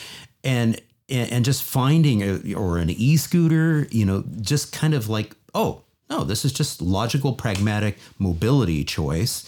[0.46, 5.82] and and just finding a, or an e-scooter, you know, just kind of like, oh,
[6.10, 9.46] no, this is just logical, pragmatic mobility choice.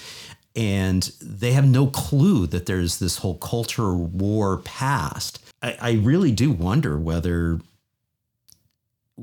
[0.58, 5.42] And they have no clue that there's this whole culture war past.
[5.62, 7.62] I, I really do wonder whether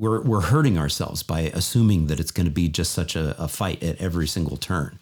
[0.00, 3.46] we're we're hurting ourselves by assuming that it's going to be just such a, a
[3.46, 4.98] fight at every single turn.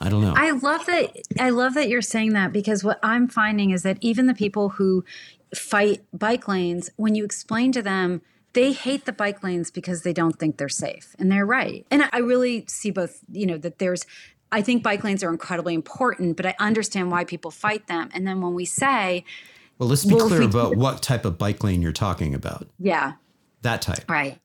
[0.00, 0.32] I don't know.
[0.34, 1.14] I love that.
[1.38, 4.70] I love that you're saying that because what I'm finding is that even the people
[4.70, 5.04] who
[5.54, 8.22] fight bike lanes, when you explain to them,
[8.54, 11.86] they hate the bike lanes because they don't think they're safe, and they're right.
[11.90, 13.20] And I really see both.
[13.30, 14.06] You know that there's.
[14.50, 18.10] I think bike lanes are incredibly important, but I understand why people fight them.
[18.12, 19.24] And then when we say,
[19.78, 22.66] well, let's be well, clear about what type of bike lane you're talking about.
[22.78, 23.14] Yeah
[23.62, 24.10] that type.
[24.10, 24.38] Right.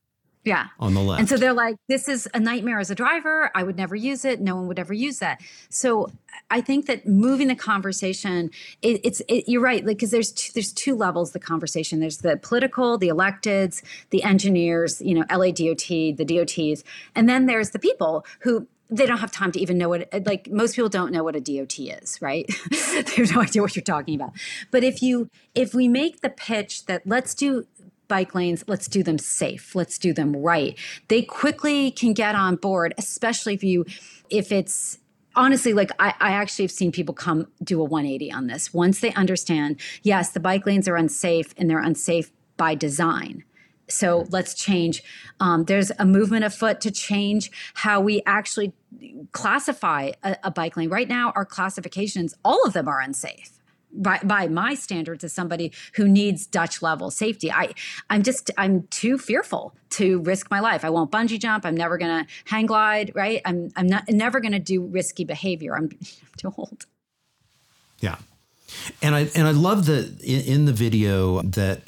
[0.48, 0.68] Yeah.
[0.80, 1.20] On the left.
[1.20, 3.52] And so they're like, this is a nightmare as a driver.
[3.54, 4.40] I would never use it.
[4.40, 5.42] No one would ever use that.
[5.70, 6.10] So
[6.50, 8.52] I think that moving the conversation,
[8.82, 12.00] it, it's it, you're right, like because there's two, there's two levels the conversation.
[12.00, 17.72] There's the political, the electeds, the engineers, you know, LADOT, the DOTs, and then there's
[17.72, 21.12] the people who they don't have time to even know what like most people don't
[21.12, 22.50] know what a DOT is, right?
[22.72, 24.32] they have no idea what you're talking about.
[24.72, 27.68] But if you if we make the pitch that let's do
[28.08, 30.78] bike lanes, let's do them safe, let's do them right.
[31.08, 33.86] They quickly can get on board, especially if you
[34.30, 35.00] if it's
[35.36, 38.74] honestly like I, I, actually have seen people come do a 180 on this.
[38.74, 43.44] Once they understand yes the bike lanes are unsafe and they're unsafe by design.
[43.90, 45.02] So let's change.
[45.40, 48.74] Um, there's a movement afoot to change how we actually
[49.32, 50.90] classify a, a bike lane.
[50.90, 53.57] Right now our classifications all of them are unsafe
[53.92, 57.52] by, by my standards as somebody who needs Dutch level safety.
[57.52, 57.74] I
[58.10, 60.84] I'm just I'm too fearful to risk my life.
[60.84, 61.66] I won't bungee jump.
[61.66, 63.12] I'm never gonna hang glide.
[63.16, 63.42] Right.
[63.46, 65.76] I'm I'm not never gonna do risky behavior.
[65.76, 65.90] I'm,
[66.38, 66.86] too old.
[68.00, 68.18] Yeah.
[69.02, 71.84] And I and I love that in, in, the video that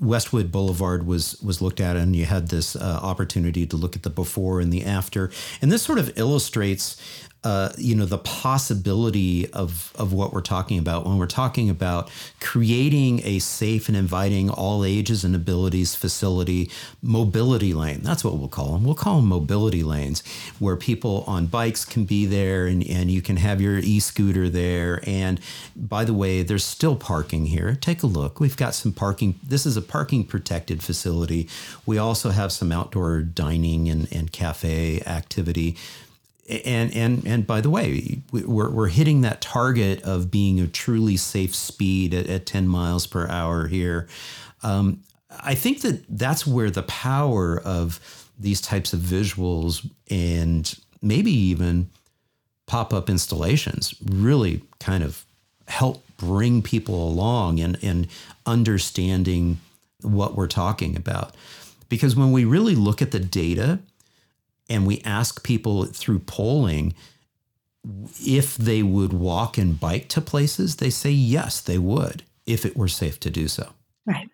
[0.00, 4.02] Westwood Boulevard was was looked at, and you had this uh, opportunity to look at
[4.02, 5.30] the before and the after,
[5.60, 6.96] and this sort of illustrates
[7.44, 12.10] uh, you know the possibility of of what we're talking about when we're talking about
[12.40, 16.70] creating a safe and inviting all ages and abilities facility
[17.02, 18.00] mobility lane.
[18.02, 20.22] That's what we'll call them we'll call them mobility lanes
[20.60, 25.02] where people on bikes can be there and, and you can have your e-scooter there.
[25.04, 25.40] And
[25.74, 27.76] by the way there's still parking here.
[27.80, 28.38] Take a look.
[28.38, 29.40] We've got some parking.
[29.42, 31.48] This is a parking protected facility.
[31.86, 35.76] We also have some outdoor dining and, and cafe activity
[36.64, 41.16] and and and by the way, we're we're hitting that target of being a truly
[41.16, 44.08] safe speed at, at 10 miles per hour here.
[44.62, 45.02] Um,
[45.40, 51.90] I think that that's where the power of these types of visuals and maybe even
[52.66, 55.24] pop up installations really kind of
[55.68, 58.06] help bring people along and, and
[58.46, 59.58] understanding
[60.02, 61.34] what we're talking about.
[61.88, 63.78] Because when we really look at the data
[64.68, 66.94] and we ask people through polling
[68.24, 72.76] if they would walk and bike to places, they say yes, they would if it
[72.76, 73.72] were safe to do so.
[74.06, 74.28] Right.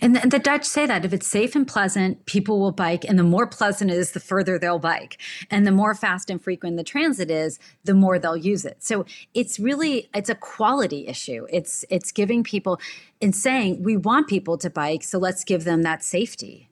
[0.00, 3.04] And the, Dutch say that if it's safe and pleasant, people will bike.
[3.04, 5.20] And the more pleasant it is, the further they'll bike.
[5.50, 8.84] And the more fast and frequent the transit is, the more they'll use it.
[8.84, 9.04] So
[9.34, 11.46] it's really, it's a quality issue.
[11.50, 12.80] It's, it's giving people
[13.20, 15.02] and saying, we want people to bike.
[15.02, 16.70] So let's give them that safety.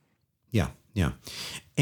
[0.50, 0.68] Yeah.
[0.94, 1.12] Yeah.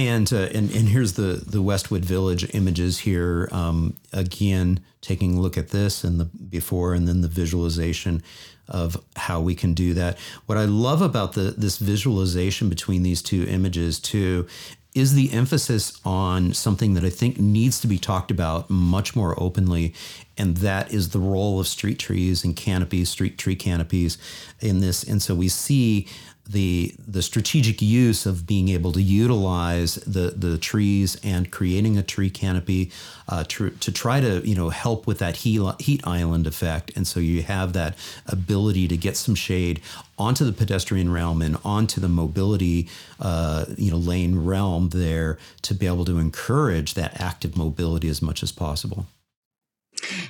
[0.00, 3.50] And, uh, and and here's the the Westwood Village images here.
[3.52, 8.22] Um, again, taking a look at this and the before and then the visualization
[8.66, 10.16] of how we can do that.
[10.46, 14.46] What I love about the this visualization between these two images too
[14.94, 19.38] is the emphasis on something that I think needs to be talked about much more
[19.38, 19.92] openly,
[20.38, 24.16] and that is the role of street trees and canopies, street tree canopies
[24.60, 25.04] in this.
[25.04, 26.08] And so we see
[26.50, 32.02] the the strategic use of being able to utilize the the trees and creating a
[32.02, 32.90] tree canopy
[33.28, 36.92] uh, to, to try to you know help with that heat, heat island effect.
[36.96, 37.96] And so you have that
[38.26, 39.80] ability to get some shade
[40.18, 42.88] onto the pedestrian realm and onto the mobility
[43.20, 48.20] uh, you know lane realm there to be able to encourage that active mobility as
[48.20, 49.06] much as possible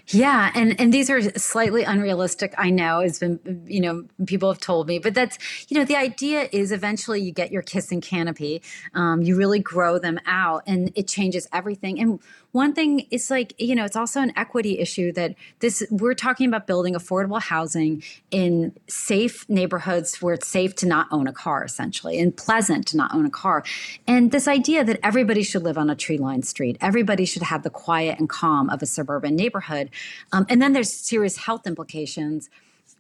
[0.09, 2.55] yeah, and and these are slightly unrealistic.
[2.59, 5.97] I know it's been you know people have told me, but that's you know the
[5.97, 8.63] idea is eventually you get your kissing canopy,
[8.95, 12.01] um, you really grow them out, and it changes everything.
[12.01, 12.21] And
[12.53, 16.49] one thing is like, you know, it's also an equity issue that this, we're talking
[16.49, 21.65] about building affordable housing in safe neighborhoods where it's safe to not own a car,
[21.65, 23.63] essentially, and pleasant to not own a car.
[24.07, 27.63] And this idea that everybody should live on a tree lined street, everybody should have
[27.63, 29.91] the quiet and calm of a suburban neighborhood.
[30.33, 32.51] Um, and then there's serious health implications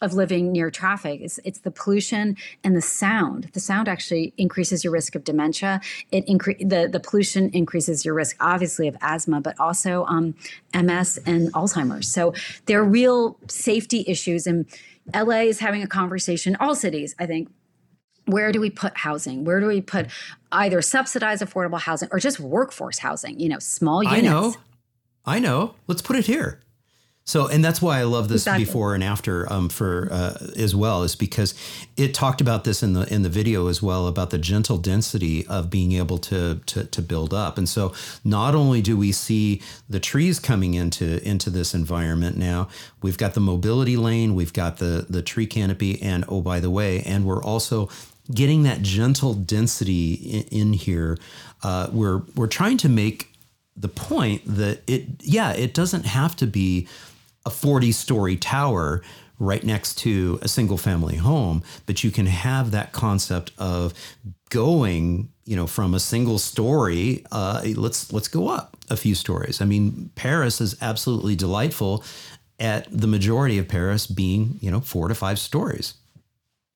[0.00, 1.20] of living near traffic.
[1.20, 3.50] It's, it's the pollution and the sound.
[3.52, 5.80] The sound actually increases your risk of dementia.
[6.10, 10.34] It incre- the the pollution increases your risk, obviously, of asthma, but also um,
[10.74, 12.08] MS and Alzheimer's.
[12.08, 12.34] So
[12.66, 14.46] there are real safety issues.
[14.46, 14.66] And
[15.14, 16.56] LA is having a conversation.
[16.60, 17.48] All cities, I think,
[18.26, 19.44] where do we put housing?
[19.44, 20.06] Where do we put
[20.52, 23.40] either subsidized affordable housing or just workforce housing?
[23.40, 24.18] You know, small units.
[24.18, 24.54] I know.
[25.24, 25.74] I know.
[25.86, 26.60] Let's put it here.
[27.24, 28.64] So, and that's why I love this exactly.
[28.64, 31.54] before and after um, for uh, as well, is because
[31.96, 35.46] it talked about this in the in the video as well about the gentle density
[35.46, 37.56] of being able to to, to build up.
[37.56, 37.92] And so,
[38.24, 42.68] not only do we see the trees coming into into this environment now,
[43.00, 46.70] we've got the mobility lane, we've got the the tree canopy, and oh by the
[46.70, 47.88] way, and we're also
[48.34, 51.16] getting that gentle density in, in here.
[51.62, 53.28] Uh, we're we're trying to make
[53.76, 56.88] the point that it yeah it doesn't have to be
[57.46, 59.02] a 40 story tower
[59.38, 63.94] right next to a single family home but you can have that concept of
[64.50, 69.60] going you know from a single story uh, let's let's go up a few stories.
[69.60, 72.04] I mean paris is absolutely delightful
[72.58, 75.94] at the majority of paris being you know four to five stories.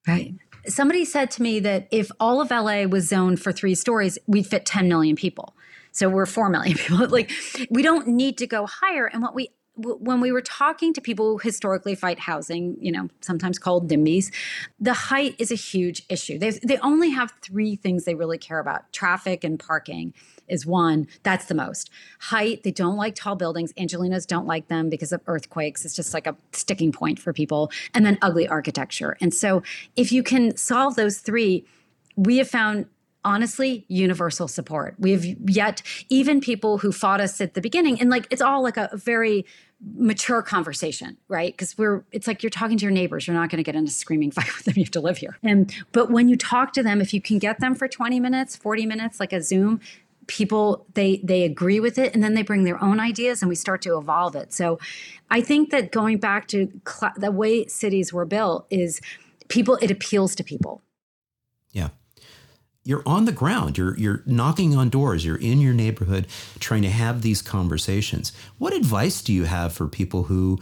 [0.09, 0.35] Right.
[0.67, 4.47] Somebody said to me that if all of la was zoned for three stories we'd
[4.47, 5.55] fit 10 million people.
[5.93, 7.07] So we're 4 million people.
[7.09, 7.31] Like
[7.71, 9.07] we don't need to go higher.
[9.07, 13.09] And what we when we were talking to people who historically fight housing, you know,
[13.21, 14.33] sometimes called NIMBYs,
[14.79, 16.39] the height is a huge issue.
[16.39, 20.15] They they only have three things they really care about: traffic and parking
[20.49, 21.09] is one.
[21.23, 21.91] That's the most.
[22.21, 23.73] Height, they don't like tall buildings.
[23.75, 25.85] Angelenos don't like them because of earthquakes.
[25.85, 27.71] It's just like a sticking point for people.
[27.95, 29.17] And then ugly architecture.
[29.21, 29.63] And so
[29.97, 31.65] if you can solve those three,
[32.17, 32.87] we have found
[33.25, 34.95] honestly universal support.
[34.99, 38.77] We've yet even people who fought us at the beginning and like it's all like
[38.77, 39.47] a very
[39.97, 41.53] mature conversation, right?
[41.53, 43.27] Because we're it's like you're talking to your neighbors.
[43.27, 44.75] You're not going to get into screaming fight with them.
[44.77, 45.39] You have to live here.
[45.43, 48.57] And but when you talk to them, if you can get them for 20 minutes,
[48.57, 49.81] 40 minutes, like a Zoom,
[50.27, 53.55] people they they agree with it and then they bring their own ideas and we
[53.55, 54.53] start to evolve it.
[54.53, 54.79] So
[55.31, 59.01] I think that going back to cl- the way cities were built is
[59.49, 60.83] people it appeals to people.
[61.73, 61.89] Yeah
[62.85, 63.79] you're on the ground.
[63.79, 65.25] You're you're knocking on doors.
[65.25, 66.27] You're in your neighborhood
[66.61, 68.33] trying to have these conversations.
[68.59, 70.59] What advice do you have for people who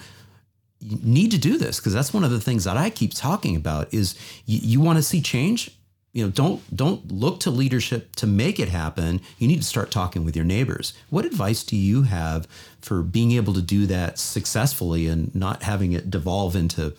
[0.80, 1.78] need to do this?
[1.78, 4.14] Because that's one of the things that I keep talking about is
[4.46, 5.70] you, you want to see change?
[6.12, 9.20] You know don't don't look to leadership to make it happen.
[9.38, 10.92] You need to start talking with your neighbors.
[11.10, 12.46] What advice do you have
[12.80, 16.94] for being able to do that successfully and not having it devolve into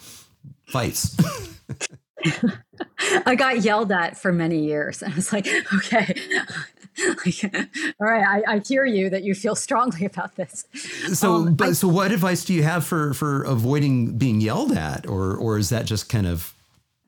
[0.66, 1.16] fights
[3.26, 5.02] I got yelled at for many years.
[5.02, 6.16] And I was like, okay,
[7.26, 7.56] like,
[8.00, 10.66] all right, I, I, hear you that you feel strongly about this.
[11.14, 14.72] So, um, but I, so what advice do you have for for avoiding being yelled
[14.72, 16.54] at, or or is that just kind of?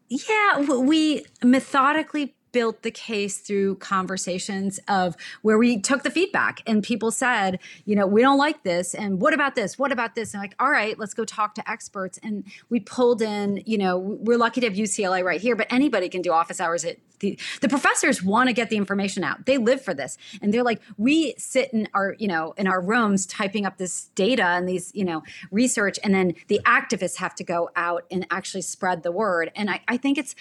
[0.07, 6.82] Yeah, we methodically built the case through conversations of where we took the feedback and
[6.82, 8.95] people said, you know, we don't like this.
[8.95, 9.78] And what about this?
[9.78, 10.34] What about this?
[10.34, 12.18] And like, all right, let's go talk to experts.
[12.24, 16.08] And we pulled in, you know, we're lucky to have UCLA right here, but anybody
[16.08, 19.45] can do office hours at the, the professors want to get the information out.
[19.45, 20.18] They live for this.
[20.41, 24.06] And they're like, we sit in our, you know, in our rooms typing up this
[24.16, 25.99] data and these, you know, research.
[26.06, 29.51] And then the activists have to go out and actually spread the word.
[29.56, 30.36] And I, I think it's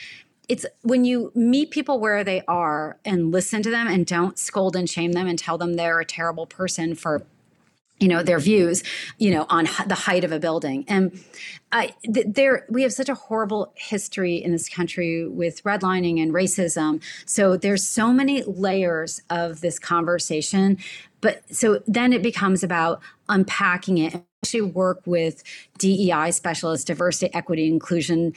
[0.49, 4.77] it's when you meet people where they are and listen to them and don't scold
[4.77, 7.23] and shame them and tell them they're a terrible person for
[8.01, 8.83] you know their views
[9.19, 10.85] you know on the height of a building.
[10.89, 11.19] And
[11.73, 16.33] I, th- there we have such a horrible history in this country with redlining and
[16.33, 17.03] racism.
[17.27, 20.79] So there's so many layers of this conversation
[21.25, 24.23] but so then it becomes about unpacking it.
[24.45, 25.43] Actually work with
[25.79, 28.35] DEI specialists, diversity, equity, inclusion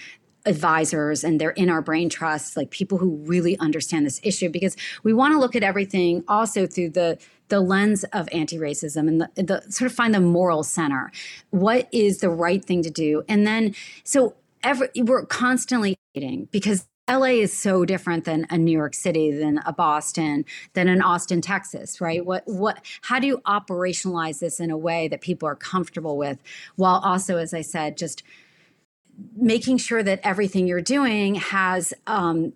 [0.48, 4.76] advisors and they're in our brain trusts like people who really understand this issue because
[5.04, 7.18] we want to look at everything also through the
[7.50, 11.12] the lens of anti-racism and the, the sort of find the moral center
[11.50, 16.88] what is the right thing to do and then so every we're constantly dating because
[17.10, 20.44] LA is so different than a New York City, than a Boston,
[20.74, 22.26] than an Austin, Texas, right?
[22.26, 26.38] What what how do you operationalize this in a way that people are comfortable with
[26.76, 28.24] while also as I said just
[29.36, 32.54] making sure that everything you're doing has um,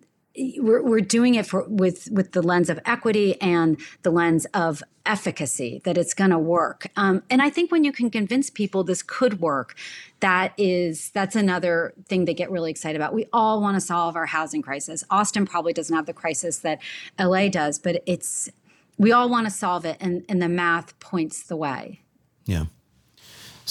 [0.58, 4.82] we're, we're doing it for with with the lens of equity and the lens of
[5.06, 6.88] efficacy that it's going to work.
[6.96, 9.76] Um, and i think when you can convince people this could work
[10.20, 13.14] that is that's another thing they get really excited about.
[13.14, 15.04] We all want to solve our housing crisis.
[15.10, 16.80] Austin probably doesn't have the crisis that
[17.20, 18.50] la does but it's
[18.98, 22.02] we all want to solve it and, and the math points the way.
[22.46, 22.66] Yeah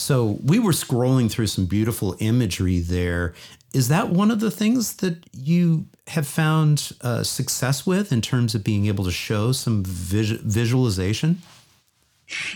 [0.01, 3.35] so we were scrolling through some beautiful imagery there.
[3.75, 8.55] Is that one of the things that you have found uh, success with in terms
[8.55, 11.43] of being able to show some vis- visualization?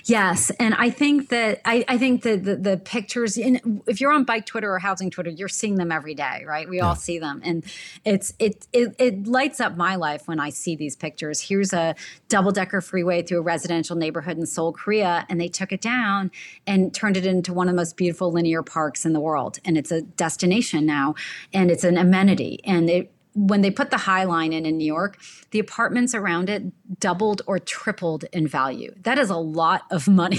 [0.04, 3.36] Yes, and I think that I, I think that the, the, pictures.
[3.36, 6.68] In, if you're on bike Twitter or housing Twitter, you're seeing them every day, right?
[6.68, 6.88] We yeah.
[6.88, 7.64] all see them, and
[8.04, 11.40] it's it, it it lights up my life when I see these pictures.
[11.40, 11.94] Here's a
[12.28, 16.30] double decker freeway through a residential neighborhood in Seoul, Korea, and they took it down
[16.66, 19.78] and turned it into one of the most beautiful linear parks in the world, and
[19.78, 21.14] it's a destination now,
[21.52, 24.86] and it's an amenity, and it when they put the High Line in in New
[24.86, 25.18] York,
[25.50, 26.62] the apartments around it
[27.00, 28.94] doubled or tripled in value.
[29.02, 30.38] That is a lot of money.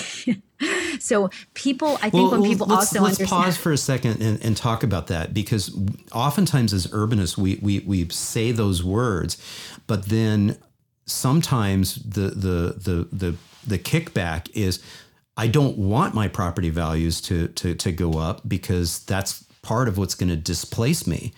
[1.00, 4.22] so people, I think well, when people let's, also let's understand- pause for a second
[4.22, 5.78] and, and, talk about that because
[6.14, 9.38] oftentimes as urbanists we, we we say those words,
[9.88, 10.58] but then
[11.06, 13.36] sometimes the the the the
[13.68, 14.82] the kickback is
[15.36, 19.98] I don't want my property values to to to go up because that's part of
[19.98, 21.34] what's going to displace me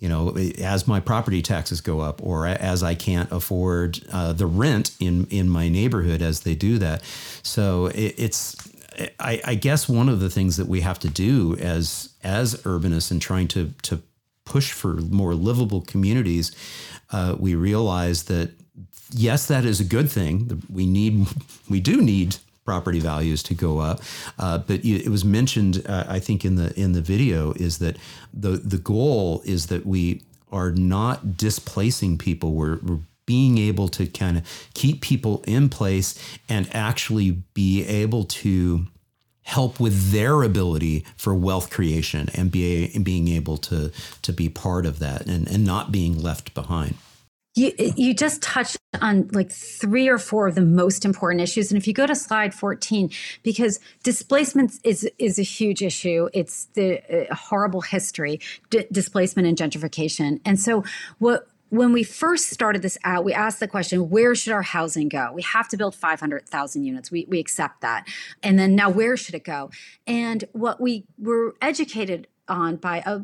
[0.00, 4.46] you know, as my property taxes go up, or as I can't afford uh, the
[4.46, 7.02] rent in in my neighborhood as they do that.
[7.42, 8.56] So it, it's,
[9.20, 13.10] I, I, guess, one of the things that we have to do as as urbanists
[13.10, 14.02] and trying to to
[14.44, 16.50] push for more livable communities,
[17.12, 18.50] uh, we realize that
[19.12, 20.62] yes, that is a good thing.
[20.68, 21.26] We need,
[21.68, 24.00] we do need property values to go up.
[24.38, 27.96] Uh, but it was mentioned, uh, I think, in the in the video, is that
[28.32, 32.52] the the goal is that we are not displacing people.
[32.52, 38.24] We're, we're being able to kind of keep people in place and actually be able
[38.24, 38.86] to
[39.42, 43.90] help with their ability for wealth creation and be being able to
[44.22, 46.94] to be part of that and, and not being left behind.
[47.54, 51.70] You, you just touched on like three or four of the most important issues.
[51.70, 53.10] And if you go to slide 14,
[53.42, 58.40] because displacement is, is a huge issue, it's the uh, horrible history,
[58.70, 60.40] d- displacement and gentrification.
[60.44, 60.84] And so,
[61.18, 65.08] what when we first started this out, we asked the question, where should our housing
[65.08, 65.30] go?
[65.32, 67.10] We have to build 500,000 units.
[67.12, 68.06] We, we accept that.
[68.42, 69.70] And then now, where should it go?
[70.06, 73.20] And what we were educated on by a,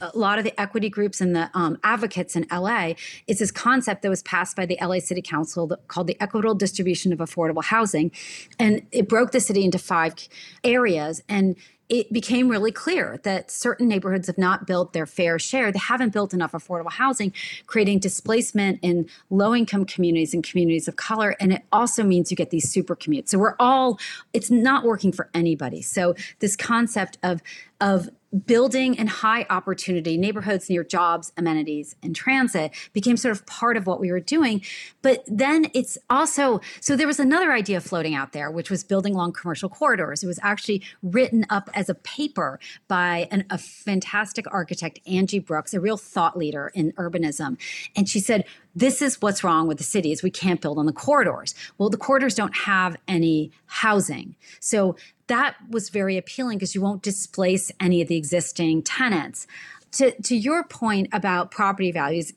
[0.00, 2.92] a lot of the equity groups and the um, advocates in LA
[3.26, 7.12] is this concept that was passed by the LA City Council called the Equitable Distribution
[7.12, 8.10] of Affordable Housing.
[8.58, 10.14] And it broke the city into five
[10.62, 11.22] areas.
[11.28, 11.56] And
[11.88, 15.70] it became really clear that certain neighborhoods have not built their fair share.
[15.70, 17.32] They haven't built enough affordable housing,
[17.66, 21.36] creating displacement in low income communities and communities of color.
[21.38, 23.28] And it also means you get these super commutes.
[23.28, 24.00] So we're all,
[24.32, 25.80] it's not working for anybody.
[25.80, 27.40] So this concept of,
[27.80, 28.08] of
[28.44, 33.86] building in high opportunity neighborhoods near jobs, amenities, and transit became sort of part of
[33.86, 34.62] what we were doing.
[35.02, 39.14] But then it's also so there was another idea floating out there, which was building
[39.14, 40.22] along commercial corridors.
[40.22, 42.58] It was actually written up as a paper
[42.88, 47.58] by an, a fantastic architect, Angie Brooks, a real thought leader in urbanism.
[47.94, 48.44] And she said,
[48.76, 51.54] this is what's wrong with the city is we can't build on the corridors.
[51.78, 54.36] Well, the corridors don't have any housing.
[54.60, 54.96] So
[55.28, 59.46] that was very appealing because you won't displace any of the existing tenants.
[59.92, 62.34] To, to your point about property values,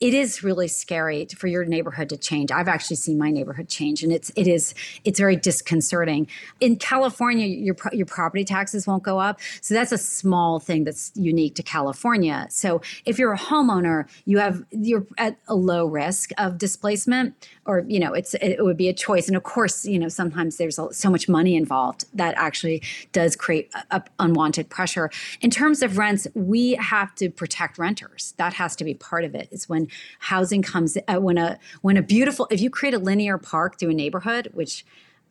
[0.00, 2.50] it is really scary for your neighborhood to change.
[2.50, 6.28] I've actually seen my neighborhood change, and it's it is it's very disconcerting.
[6.60, 11.12] In California, your your property taxes won't go up, so that's a small thing that's
[11.14, 12.46] unique to California.
[12.50, 17.84] So if you're a homeowner, you have you're at a low risk of displacement, or
[17.88, 19.28] you know it's it would be a choice.
[19.28, 23.70] And of course, you know sometimes there's so much money involved that actually does create
[24.18, 25.10] unwanted pressure.
[25.40, 28.34] In terms of rents, we have to protect renters.
[28.36, 29.48] That has to be part of it.
[29.58, 29.88] Is when
[30.20, 33.90] housing comes uh, when a when a beautiful if you create a linear park through
[33.90, 34.84] a neighborhood, which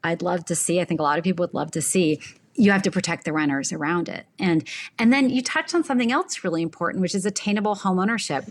[0.03, 2.19] I'd love to see, I think a lot of people would love to see.
[2.59, 4.67] You have to protect the renters around it, and
[4.99, 8.45] and then you touched on something else really important, which is attainable home ownership.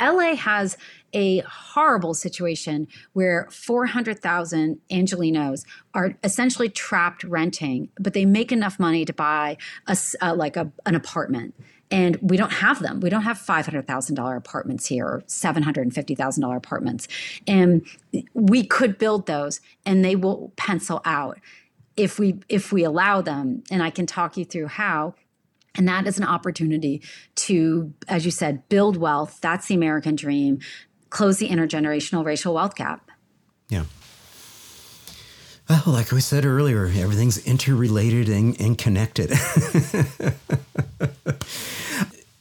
[0.00, 0.78] LA has
[1.12, 9.04] a horrible situation where 400,000 Angelenos are essentially trapped renting, but they make enough money
[9.04, 11.54] to buy a, uh, like a, an apartment
[11.90, 13.00] and we don't have them.
[13.00, 17.08] We don't have $500,000 apartments here or $750,000 apartments.
[17.46, 17.86] And
[18.34, 21.38] we could build those and they will pencil out
[21.96, 25.14] if we if we allow them and I can talk you through how
[25.74, 27.02] and that is an opportunity
[27.36, 29.38] to as you said build wealth.
[29.40, 30.60] That's the American dream.
[31.10, 33.10] Close the intergenerational racial wealth gap.
[33.68, 33.84] Yeah.
[35.70, 39.30] Well, like we said earlier, everything's interrelated and, and connected.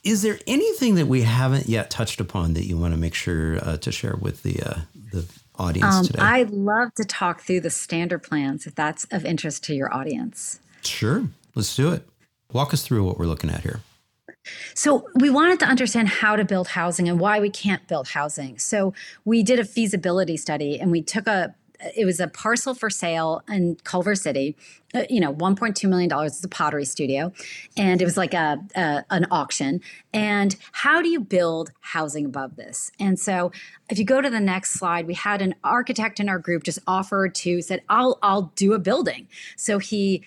[0.03, 3.63] Is there anything that we haven't yet touched upon that you want to make sure
[3.63, 4.79] uh, to share with the uh,
[5.11, 5.27] the
[5.59, 6.19] audience um, today?
[6.23, 10.59] I'd love to talk through the standard plans if that's of interest to your audience.
[10.81, 12.09] Sure, let's do it.
[12.51, 13.81] Walk us through what we're looking at here.
[14.73, 18.57] So, we wanted to understand how to build housing and why we can't build housing.
[18.57, 21.53] So, we did a feasibility study and we took a
[21.95, 24.55] it was a parcel for sale in Culver City.
[24.93, 27.31] Uh, you know, 1.2 million dollars is a pottery studio,
[27.77, 29.81] and it was like a, a, an auction.
[30.13, 32.91] And how do you build housing above this?
[32.99, 33.51] And so,
[33.89, 36.79] if you go to the next slide, we had an architect in our group just
[36.87, 40.23] offered to said, "I'll I'll do a building." So he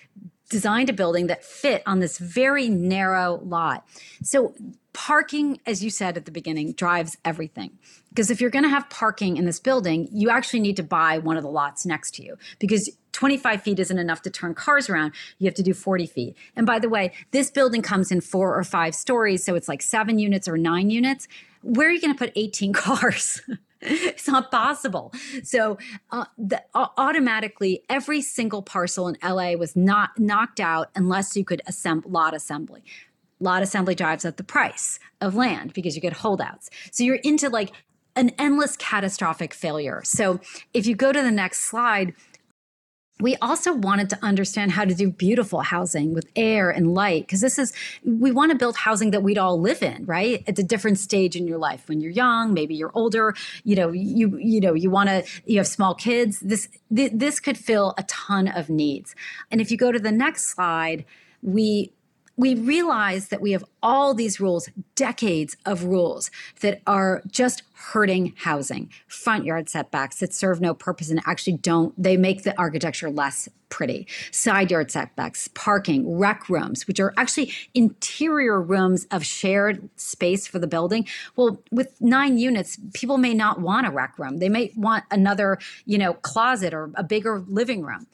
[0.49, 3.85] designed a building that fit on this very narrow lot.
[4.23, 4.53] So
[4.93, 7.77] parking, as you said at the beginning, drives everything.
[8.09, 11.17] Because if you're going to have parking in this building, you actually need to buy
[11.17, 14.89] one of the lots next to you because 25 feet isn't enough to turn cars
[14.89, 15.13] around.
[15.39, 16.35] You have to do 40 feet.
[16.55, 19.43] And by the way, this building comes in four or five stories.
[19.43, 21.27] So it's like seven units or nine units.
[21.61, 23.41] Where are you going to put 18 cars?
[23.85, 25.13] it's not possible.
[25.43, 25.77] So
[26.11, 31.43] uh, the, uh, automatically, every single parcel in LA was not knocked out unless you
[31.43, 32.83] could assemble lot assembly.
[33.39, 36.69] Lot assembly drives up the price of land because you get holdouts.
[36.91, 37.73] So you're into like
[38.15, 40.01] an endless catastrophic failure.
[40.05, 40.39] So
[40.73, 42.13] if you go to the next slide,
[43.19, 47.41] we also wanted to understand how to do beautiful housing with air and light because
[47.41, 47.71] this is
[48.03, 50.43] we want to build housing that we'd all live in right?
[50.47, 51.87] At a different stage in your life.
[51.87, 55.57] When you're young maybe you're older you know you you know you want to you
[55.57, 56.39] have small kids.
[56.39, 59.15] This th- this could fill a ton of needs.
[59.51, 61.05] And if you go to the next slide
[61.41, 61.91] we
[62.35, 66.31] we realize that we have all these rules, decades of rules
[66.61, 71.93] that are just hurting housing, front yard setbacks that serve no purpose and actually don't,
[72.01, 77.51] they make the architecture less pretty, side yard setbacks, parking, rec rooms, which are actually
[77.73, 81.05] interior rooms of shared space for the building.
[81.35, 84.37] Well, with nine units, people may not want a rec room.
[84.37, 88.07] They may want another, you know, closet or a bigger living room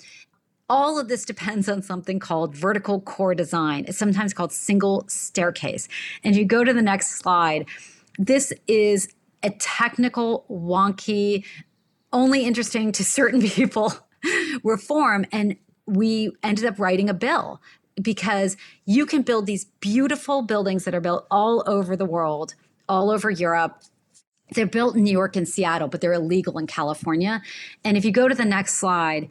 [0.70, 3.86] all of this depends on something called vertical core design.
[3.88, 5.88] It's sometimes called single staircase.
[6.24, 7.66] And if you go to the next slide,
[8.18, 9.10] this is
[9.42, 11.44] a technical, wonky,
[12.14, 13.94] only interesting to certain people
[14.64, 15.26] reform.
[15.32, 15.56] And
[15.86, 17.62] we ended up writing a bill
[18.02, 18.56] because
[18.86, 22.56] you can build these beautiful buildings that are built all over the world,
[22.88, 23.82] all over Europe,
[24.52, 27.42] they're built in New York and Seattle, but they're illegal in California.
[27.84, 29.30] And if you go to the next slide,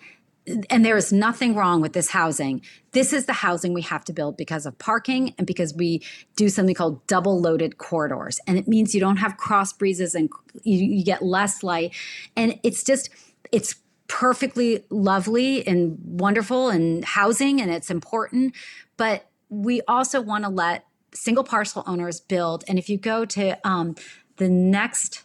[0.71, 2.63] and there is nothing wrong with this housing.
[2.93, 6.03] This is the housing we have to build because of parking and because we
[6.37, 8.41] do something called double loaded corridors.
[8.47, 10.31] And it means you don't have cross breezes and
[10.63, 11.95] you, you get less light.
[12.37, 13.11] And it's just,
[13.53, 13.77] it's
[14.07, 18.55] perfectly lovely and wonderful and housing and it's important.
[18.97, 22.65] But we also want to let single parcel owners build.
[22.69, 23.97] And if you go to um,
[24.37, 25.25] the next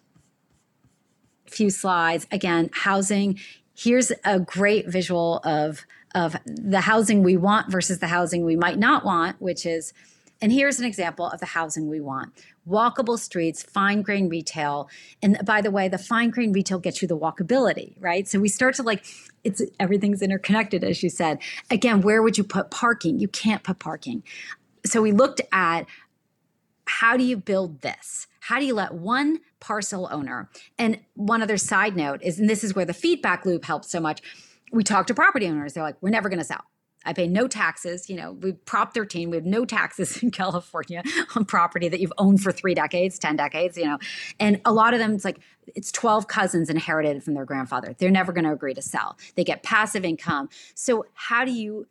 [1.47, 3.39] few slides, again, housing.
[3.75, 8.77] Here's a great visual of of the housing we want versus the housing we might
[8.77, 9.93] not want, which is,
[10.41, 12.33] and here's an example of the housing we want
[12.67, 14.89] walkable streets, fine grain retail.
[15.21, 18.27] And by the way, the fine grain retail gets you the walkability, right?
[18.27, 19.05] So we start to like,
[19.43, 21.39] it's everything's interconnected, as you said.
[21.69, 23.19] Again, where would you put parking?
[23.19, 24.23] You can't put parking.
[24.85, 25.85] So we looked at
[26.85, 28.27] how do you build this?
[28.43, 30.49] How do you let one parcel owner?
[30.77, 34.01] And one other side note is, and this is where the feedback loop helps so
[34.01, 34.21] much.
[34.73, 36.65] We talk to property owners, they're like, we're never going to sell.
[37.05, 38.09] I pay no taxes.
[38.09, 41.03] You know, we Prop 13, we have no taxes in California
[41.37, 43.97] on property that you've owned for three decades, 10 decades, you know.
[44.41, 45.39] And a lot of them, it's like,
[45.73, 47.95] it's 12 cousins inherited from their grandfather.
[47.97, 49.17] They're never going to agree to sell.
[49.35, 50.49] They get passive income.
[50.75, 51.87] So, how do you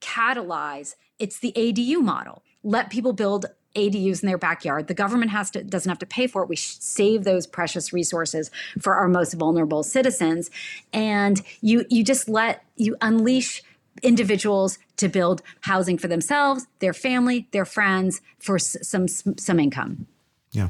[0.00, 0.96] catalyze?
[1.20, 2.42] It's the ADU model.
[2.64, 4.86] Let people build ADUs in their backyard.
[4.86, 6.48] The government has to doesn't have to pay for it.
[6.48, 8.50] We save those precious resources
[8.80, 10.50] for our most vulnerable citizens,
[10.92, 13.62] and you you just let you unleash
[14.02, 20.06] individuals to build housing for themselves, their family, their friends for some some income.
[20.52, 20.68] Yeah,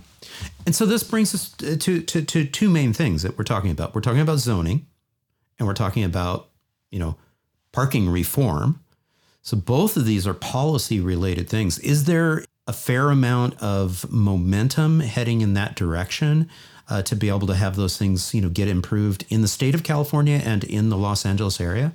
[0.65, 3.95] and so this brings us to to to two main things that we're talking about.
[3.95, 4.87] We're talking about zoning,
[5.59, 6.49] and we're talking about
[6.91, 7.17] you know
[7.73, 8.81] parking reform.
[9.43, 11.79] So both of these are policy related things.
[11.81, 16.49] Is there a fair amount of momentum heading in that direction
[16.89, 19.75] uh, to be able to have those things, you know, get improved in the state
[19.75, 21.93] of California and in the Los Angeles area?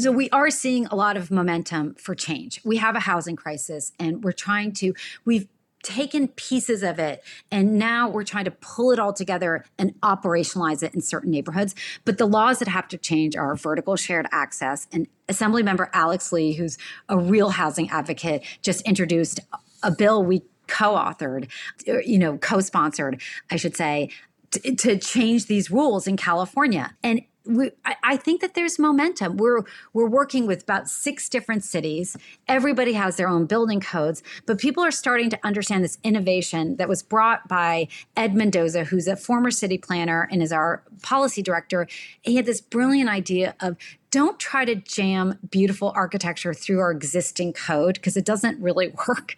[0.00, 2.60] So we are seeing a lot of momentum for change.
[2.64, 4.94] We have a housing crisis, and we're trying to.
[5.26, 5.46] We've
[5.82, 10.82] taken pieces of it and now we're trying to pull it all together and operationalize
[10.82, 11.74] it in certain neighborhoods.
[12.04, 16.32] But the laws that have to change are vertical shared access and assembly member alex
[16.32, 19.40] lee who's a real housing advocate just introduced
[19.82, 21.48] a bill we co-authored
[21.86, 23.20] er, you know co-sponsored
[23.50, 24.08] i should say
[24.50, 26.94] to, to change these rules in california.
[27.02, 27.70] And we,
[28.02, 29.38] I, think that there's momentum.
[29.38, 29.62] We're
[29.94, 32.14] we're working with about six different cities.
[32.46, 36.88] Everybody has their own building codes, but people are starting to understand this innovation that
[36.88, 41.88] was brought by Ed Mendoza, who's a former city planner and is our policy director.
[42.20, 43.78] He had this brilliant idea of
[44.10, 49.34] don't try to jam beautiful architecture through our existing code because it doesn't really work.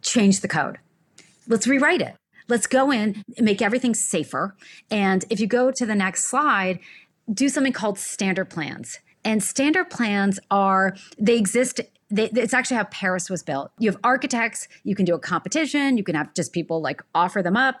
[0.00, 0.78] Change the code.
[1.46, 2.16] Let's rewrite it
[2.48, 4.56] let's go in and make everything safer.
[4.90, 6.80] And if you go to the next slide,
[7.32, 9.00] do something called standard plans.
[9.24, 13.70] And standard plans are, they exist they, it's actually how Paris was built.
[13.78, 17.42] You have architects, you can do a competition, you can have just people like offer
[17.42, 17.76] them up.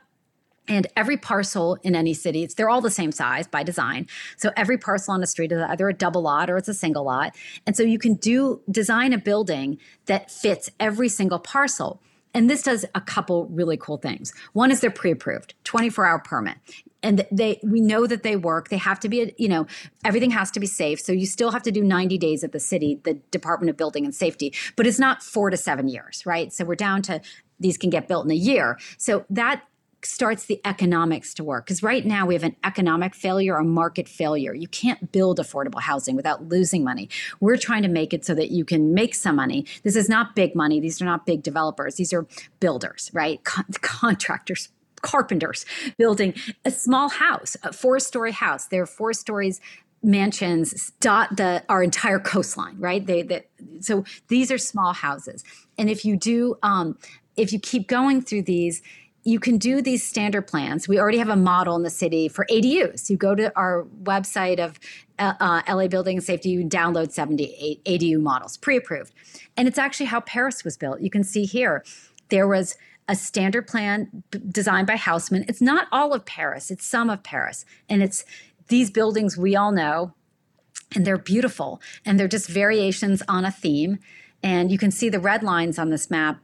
[0.68, 4.06] And every parcel in any city, it's, they're all the same size by design.
[4.36, 7.02] So every parcel on the street is either a double lot or it's a single
[7.02, 7.34] lot.
[7.66, 12.00] And so you can do design a building that fits every single parcel.
[12.32, 14.32] And this does a couple really cool things.
[14.52, 16.58] One is they're pre-approved, 24-hour permit
[17.02, 18.68] and they we know that they work.
[18.68, 19.66] They have to be you know
[20.04, 21.00] everything has to be safe.
[21.00, 24.04] So you still have to do 90 days at the city the department of building
[24.04, 26.52] and safety but it's not four to seven years right?
[26.52, 27.20] So we're down to
[27.58, 28.78] these can get built in a year.
[28.96, 29.64] So that
[30.02, 34.08] starts the economics to work because right now we have an economic failure a market
[34.08, 34.54] failure.
[34.54, 37.08] You can't build affordable housing without losing money.
[37.38, 39.66] We're trying to make it so that you can make some money.
[39.82, 40.80] This is not big money.
[40.80, 41.96] These are not big developers.
[41.96, 42.26] These are
[42.60, 43.42] builders right?
[43.44, 44.70] Con- contractors
[45.02, 45.64] carpenters
[45.98, 46.34] building
[46.64, 48.66] a small house, a four story house.
[48.66, 49.60] There are four stories
[50.02, 55.44] mansions dot the our entire coastline right they that so these are small houses
[55.76, 56.96] and if you do um
[57.36, 58.80] if you keep going through these
[59.24, 60.88] you can do these standard plans.
[60.88, 63.10] We already have a model in the city for ADUs.
[63.10, 64.78] You go to our website of
[65.18, 69.12] uh, uh LA Building Safety, you download 78 ADU models, pre approved.
[69.56, 71.00] And it's actually how Paris was built.
[71.00, 71.84] You can see here,
[72.30, 72.76] there was
[73.10, 75.44] a standard plan b- designed by Haussmann.
[75.48, 77.64] It's not all of Paris, it's some of Paris.
[77.88, 78.24] And it's
[78.68, 80.14] these buildings we all know,
[80.94, 83.98] and they're beautiful, and they're just variations on a theme.
[84.44, 86.38] And you can see the red lines on this map.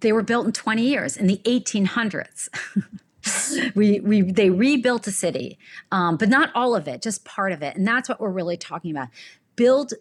[0.00, 2.50] They were built in 20 years in the 1800s.
[3.74, 5.58] we, we they rebuilt a city,
[5.90, 7.76] um, but not all of it, just part of it.
[7.76, 9.08] And that's what we're really talking about.
[9.56, 9.94] Build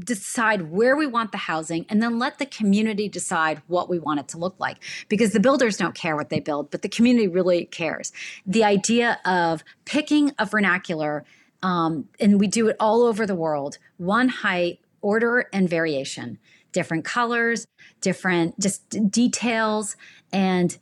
[0.00, 4.20] decide where we want the housing and then let the community decide what we want
[4.20, 4.76] it to look like.
[5.08, 8.12] Because the builders don't care what they build but the community really cares.
[8.46, 11.24] The idea of picking a vernacular
[11.62, 16.38] um, and we do it all over the world one height order and variation.
[16.72, 17.66] Different colors
[18.00, 19.96] different just details
[20.32, 20.78] and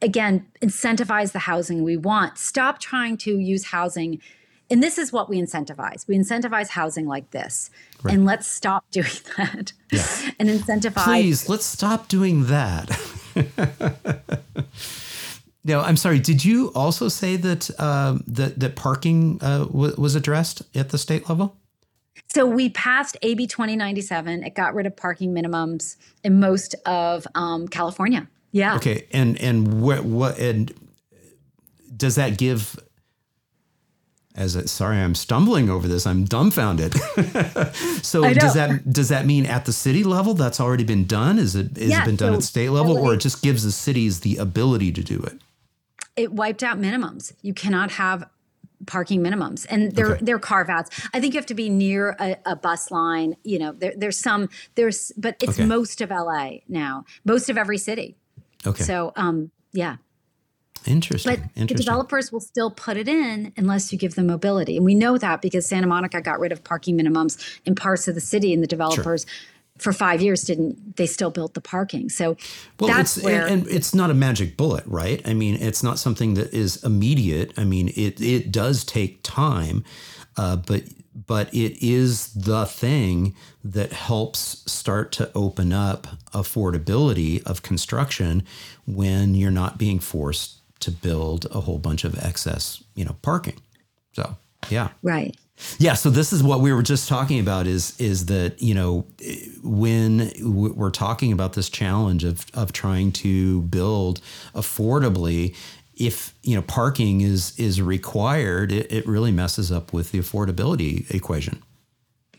[0.00, 2.38] again incentivize the housing we want.
[2.38, 4.20] Stop trying to use housing
[4.70, 6.06] and this is what we incentivize.
[6.08, 7.70] We incentivize housing like this.
[8.02, 8.14] Right.
[8.14, 9.06] And let's stop doing
[9.36, 9.72] that.
[9.92, 10.30] Yeah.
[10.38, 11.04] and incentivize.
[11.04, 12.90] Please, let's stop doing that.
[15.64, 16.18] no, I'm sorry.
[16.18, 20.98] Did you also say that uh, that that parking uh, w- was addressed at the
[20.98, 21.56] state level?
[22.28, 24.42] So we passed AB 2097.
[24.42, 28.28] It got rid of parking minimums in most of um, California.
[28.52, 28.76] Yeah.
[28.76, 29.06] Okay.
[29.12, 30.72] And and what what and
[31.96, 32.78] does that give
[34.36, 36.06] as a, sorry i'm stumbling over this.
[36.06, 36.94] I'm dumbfounded.
[38.02, 41.38] So does that does that mean at the city level that's already been done?
[41.38, 43.64] Is it has yeah, it been done so at state level or it just gives
[43.64, 45.40] the cities the ability to do it?
[46.14, 47.32] It wiped out minimums.
[47.42, 48.28] You cannot have
[48.86, 50.24] parking minimums and they're okay.
[50.24, 53.58] they're carve outs i think you have to be near a, a bus line you
[53.58, 55.64] know there, there's some there's but it's okay.
[55.64, 58.16] most of la now most of every city.
[58.66, 58.82] Okay.
[58.82, 59.96] So um yeah
[60.86, 61.30] Interesting.
[61.30, 61.66] But Interesting.
[61.66, 64.76] the developers will still put it in unless you give them mobility.
[64.76, 68.14] And we know that because Santa Monica got rid of parking minimums in parts of
[68.14, 69.52] the city and the developers sure.
[69.78, 72.08] for five years didn't they still built the parking.
[72.08, 72.36] So
[72.78, 75.20] well, that's it's, where and, and it's not a magic bullet, right?
[75.26, 77.52] I mean, it's not something that is immediate.
[77.56, 79.84] I mean, it it does take time,
[80.36, 80.84] uh, but
[81.26, 83.34] but it is the thing
[83.64, 88.42] that helps start to open up affordability of construction
[88.86, 93.60] when you're not being forced to build a whole bunch of excess, you know, parking.
[94.12, 94.36] So,
[94.70, 94.90] yeah.
[95.02, 95.36] Right.
[95.78, 99.06] Yeah, so this is what we were just talking about is is that, you know,
[99.62, 104.20] when we're talking about this challenge of of trying to build
[104.54, 105.54] affordably,
[105.94, 111.10] if, you know, parking is is required, it, it really messes up with the affordability
[111.14, 111.62] equation.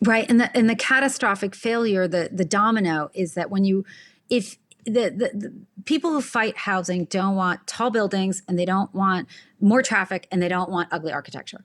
[0.04, 0.30] Right.
[0.30, 3.84] And the and the catastrophic failure, the the domino is that when you
[4.30, 4.58] if
[4.88, 5.54] the, the, the,
[5.86, 9.28] people who fight housing don't want tall buildings and they don't want
[9.60, 11.64] more traffic and they don't want ugly architecture.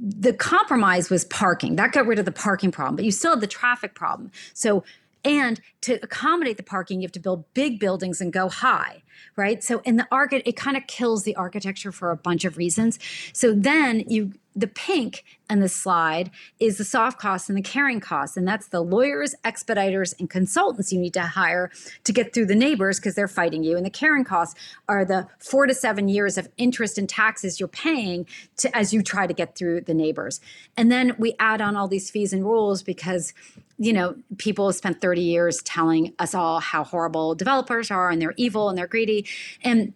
[0.00, 1.76] The compromise was parking.
[1.76, 4.32] That got rid of the parking problem, but you still have the traffic problem.
[4.52, 4.82] So,
[5.24, 9.02] and to accommodate the parking, you have to build big buildings and go high,
[9.36, 9.62] right?
[9.62, 12.98] So, in the arch, it kind of kills the architecture for a bunch of reasons.
[13.32, 18.00] So then you the pink on the slide is the soft costs and the carrying
[18.00, 18.36] costs.
[18.36, 21.70] And that's the lawyers, expediters, and consultants you need to hire
[22.04, 23.76] to get through the neighbors because they're fighting you.
[23.76, 24.58] And the carrying costs
[24.88, 28.26] are the four to seven years of interest and taxes you're paying
[28.58, 30.40] to as you try to get through the neighbors.
[30.76, 33.32] And then we add on all these fees and rules because
[33.78, 38.34] you know, people spent 30 years telling us all how horrible developers are and they're
[38.36, 39.26] evil and they're greedy.
[39.62, 39.94] And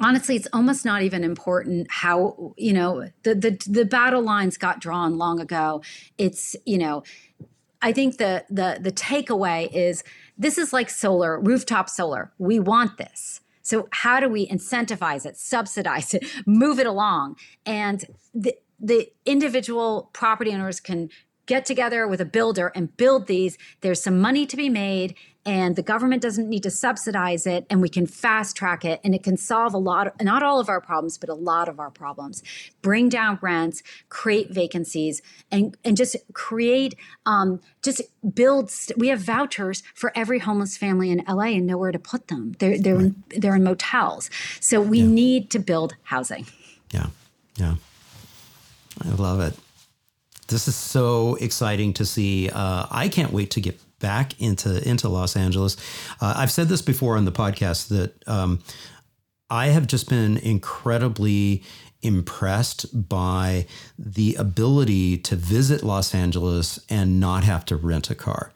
[0.00, 4.80] honestly it's almost not even important how you know the the the battle lines got
[4.80, 5.82] drawn long ago.
[6.18, 7.04] It's you know
[7.80, 10.02] i think the the the takeaway is
[10.36, 12.32] this is like solar rooftop solar.
[12.38, 13.40] We want this.
[13.62, 17.36] So how do we incentivize it subsidize it move it along?
[17.64, 21.08] And the the individual property owners can
[21.46, 23.58] get together with a builder and build these.
[23.80, 25.14] There's some money to be made
[25.46, 29.14] and the government doesn't need to subsidize it and we can fast track it and
[29.14, 31.78] it can solve a lot of, not all of our problems but a lot of
[31.78, 32.42] our problems.
[32.80, 35.20] Bring down rents create vacancies
[35.50, 36.94] and and just create
[37.26, 38.00] um, just
[38.34, 42.28] build st- we have vouchers for every homeless family in LA and nowhere to put
[42.28, 42.54] them.
[42.58, 43.04] They're they're right.
[43.04, 44.30] in, they're in motels.
[44.60, 45.06] So we yeah.
[45.06, 46.46] need to build housing.
[46.90, 47.08] Yeah.
[47.56, 47.76] Yeah.
[49.02, 49.58] I love it
[50.48, 52.50] this is so exciting to see.
[52.50, 55.76] Uh, I can't wait to get back into into Los Angeles.
[56.20, 58.60] Uh, I've said this before on the podcast that um,
[59.50, 61.62] I have just been incredibly
[62.02, 63.66] impressed by
[63.98, 68.52] the ability to visit Los Angeles and not have to rent a car.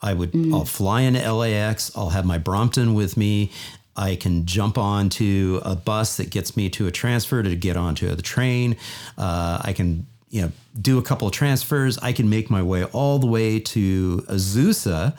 [0.00, 0.54] I would mm.
[0.54, 3.50] I'll fly into LAX, I'll have my Brompton with me.
[3.96, 8.14] I can jump onto a bus that gets me to a transfer to get onto
[8.14, 8.76] the train.
[9.16, 11.98] Uh, I can you know, do a couple of transfers.
[11.98, 15.16] I can make my way all the way to Azusa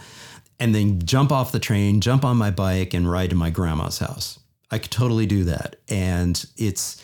[0.60, 4.00] and then jump off the train, jump on my bike, and ride to my grandma's
[4.00, 4.40] house.
[4.72, 5.78] I could totally do that.
[5.88, 7.02] And it's,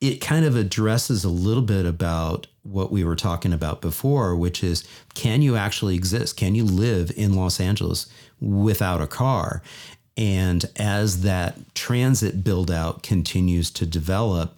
[0.00, 4.62] it kind of addresses a little bit about what we were talking about before, which
[4.62, 6.36] is can you actually exist?
[6.36, 8.06] Can you live in Los Angeles
[8.40, 9.62] without a car?
[10.16, 14.56] And as that transit build out continues to develop,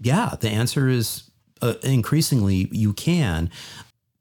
[0.00, 1.25] yeah, the answer is
[1.62, 3.50] uh, increasingly you can.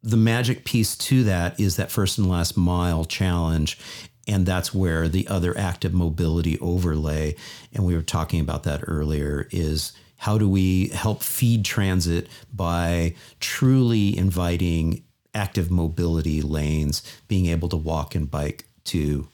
[0.04, 3.80] The magic piece to that is that first and last mile challenge.
[4.28, 7.36] And that's where the other active mobility overlay,
[7.74, 13.14] and we were talking about that earlier, is how do we help feed transit by
[13.40, 15.04] truly inviting
[15.36, 19.28] active mobility lanes, being able to walk and bike to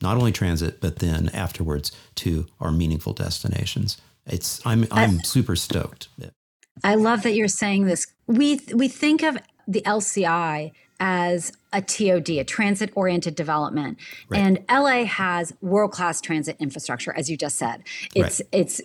[0.00, 3.96] not only transit, but then afterwards to our meaningful destinations.
[4.26, 6.08] It's I'm I'm super stoked.
[6.84, 8.06] I love that you're saying this.
[8.26, 13.98] We we think of the LCI as a TOD, a transit oriented development.
[14.28, 14.40] Right.
[14.40, 17.84] And LA has world class transit infrastructure, as you just said.
[18.14, 18.60] It's right.
[18.60, 18.80] it's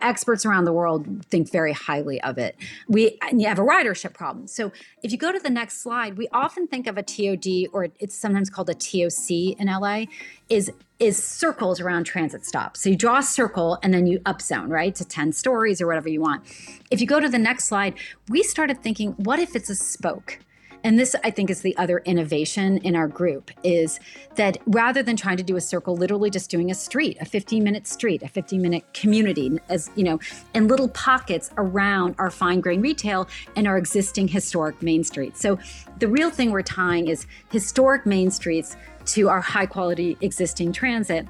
[0.00, 2.56] experts around the world think very highly of it.
[2.88, 4.46] We you have a ridership problem.
[4.46, 7.88] So if you go to the next slide, we often think of a TOD, or
[7.98, 10.04] it's sometimes called a TOC in LA,
[10.48, 12.80] is is circles around transit stops.
[12.80, 16.08] So you draw a circle and then you upzone, right, to 10 stories or whatever
[16.08, 16.44] you want.
[16.90, 17.94] If you go to the next slide,
[18.30, 20.38] we started thinking, what if it's a spoke?
[20.86, 23.98] And this i think is the other innovation in our group is
[24.36, 27.62] that rather than trying to do a circle literally just doing a street a 15
[27.62, 30.18] minute street a 15 minute community as you know
[30.54, 35.58] in little pockets around our fine grain retail and our existing historic main streets so
[35.98, 41.26] the real thing we're tying is historic main streets to our high quality existing transit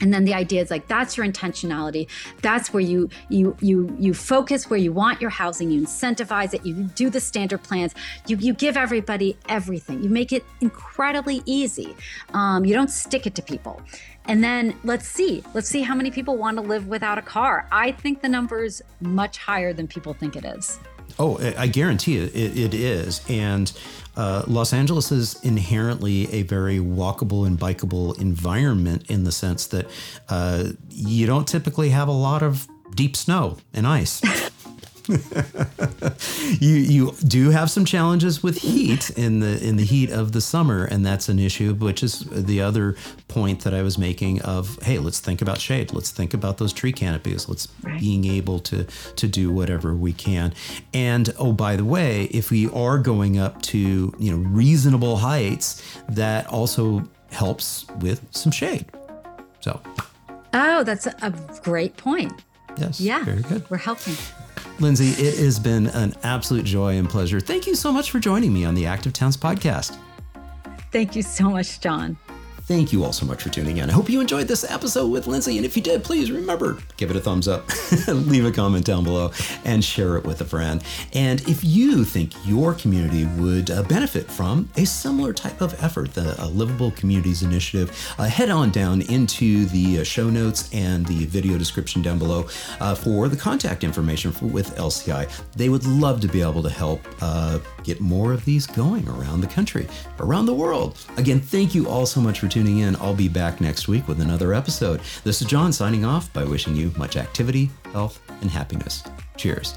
[0.00, 2.08] and then the idea is like that's your intentionality.
[2.42, 6.64] That's where you you you you focus where you want your housing you incentivize it
[6.64, 7.94] you do the standard plans.
[8.26, 10.02] You you give everybody everything.
[10.02, 11.96] You make it incredibly easy.
[12.32, 13.80] Um, you don't stick it to people.
[14.26, 17.68] And then let's see let's see how many people want to live without a car.
[17.70, 20.78] I think the number is much higher than people think it is
[21.18, 23.72] oh i guarantee it, it, it is and
[24.16, 29.90] uh, Los Angeles is inherently a very walkable and bikeable environment in the sense that
[30.28, 34.22] uh, you don't typically have a lot of deep snow and ice.
[36.60, 40.40] you you do have some challenges with heat in the in the heat of the
[40.40, 41.74] summer, and that's an issue.
[41.74, 42.96] Which is the other
[43.28, 45.92] point that I was making of hey, let's think about shade.
[45.92, 47.48] Let's think about those tree canopies.
[47.48, 48.00] Let's right.
[48.00, 50.54] being able to to do whatever we can.
[50.94, 55.82] And oh, by the way, if we are going up to you know reasonable heights,
[56.08, 58.86] that also helps with some shade.
[59.60, 59.80] So.
[60.54, 62.32] Oh, that's a great point.
[62.76, 63.00] Yes.
[63.00, 63.24] Yeah.
[63.24, 63.68] Very good.
[63.70, 64.14] We're helping.
[64.80, 67.40] Lindsay, it has been an absolute joy and pleasure.
[67.40, 69.96] Thank you so much for joining me on the Active Towns podcast.
[70.90, 72.16] Thank you so much, John.
[72.66, 73.90] Thank you all so much for tuning in.
[73.90, 75.58] I hope you enjoyed this episode with Lindsay.
[75.58, 77.68] And if you did, please remember, give it a thumbs up,
[78.08, 79.32] leave a comment down below,
[79.66, 80.82] and share it with a friend.
[81.12, 86.14] And if you think your community would uh, benefit from a similar type of effort,
[86.14, 91.04] the uh, Livable Communities Initiative, uh, head on down into the uh, show notes and
[91.04, 92.48] the video description down below
[92.80, 95.30] uh, for the contact information for, with LCI.
[95.52, 99.42] They would love to be able to help uh, get more of these going around
[99.42, 99.86] the country,
[100.18, 100.96] around the world.
[101.18, 102.94] Again, thank you all so much for tuning in.
[102.96, 105.00] I'll be back next week with another episode.
[105.24, 109.02] This is John signing off by wishing you much activity, health, and happiness.
[109.36, 109.74] Cheers.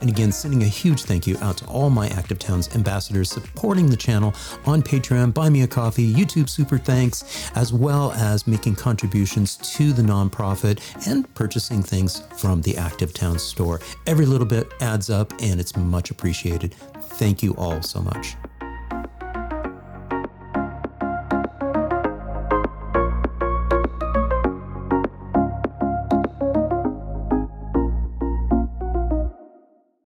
[0.00, 3.90] And again, sending a huge thank you out to all my Active Towns ambassadors supporting
[3.90, 4.32] the channel
[4.64, 9.92] on Patreon, Buy Me a Coffee, YouTube Super Thanks, as well as making contributions to
[9.92, 13.80] the nonprofit and purchasing things from the Active Towns store.
[14.06, 16.72] Every little bit adds up and it's much appreciated.
[16.72, 18.34] Thank you all so much.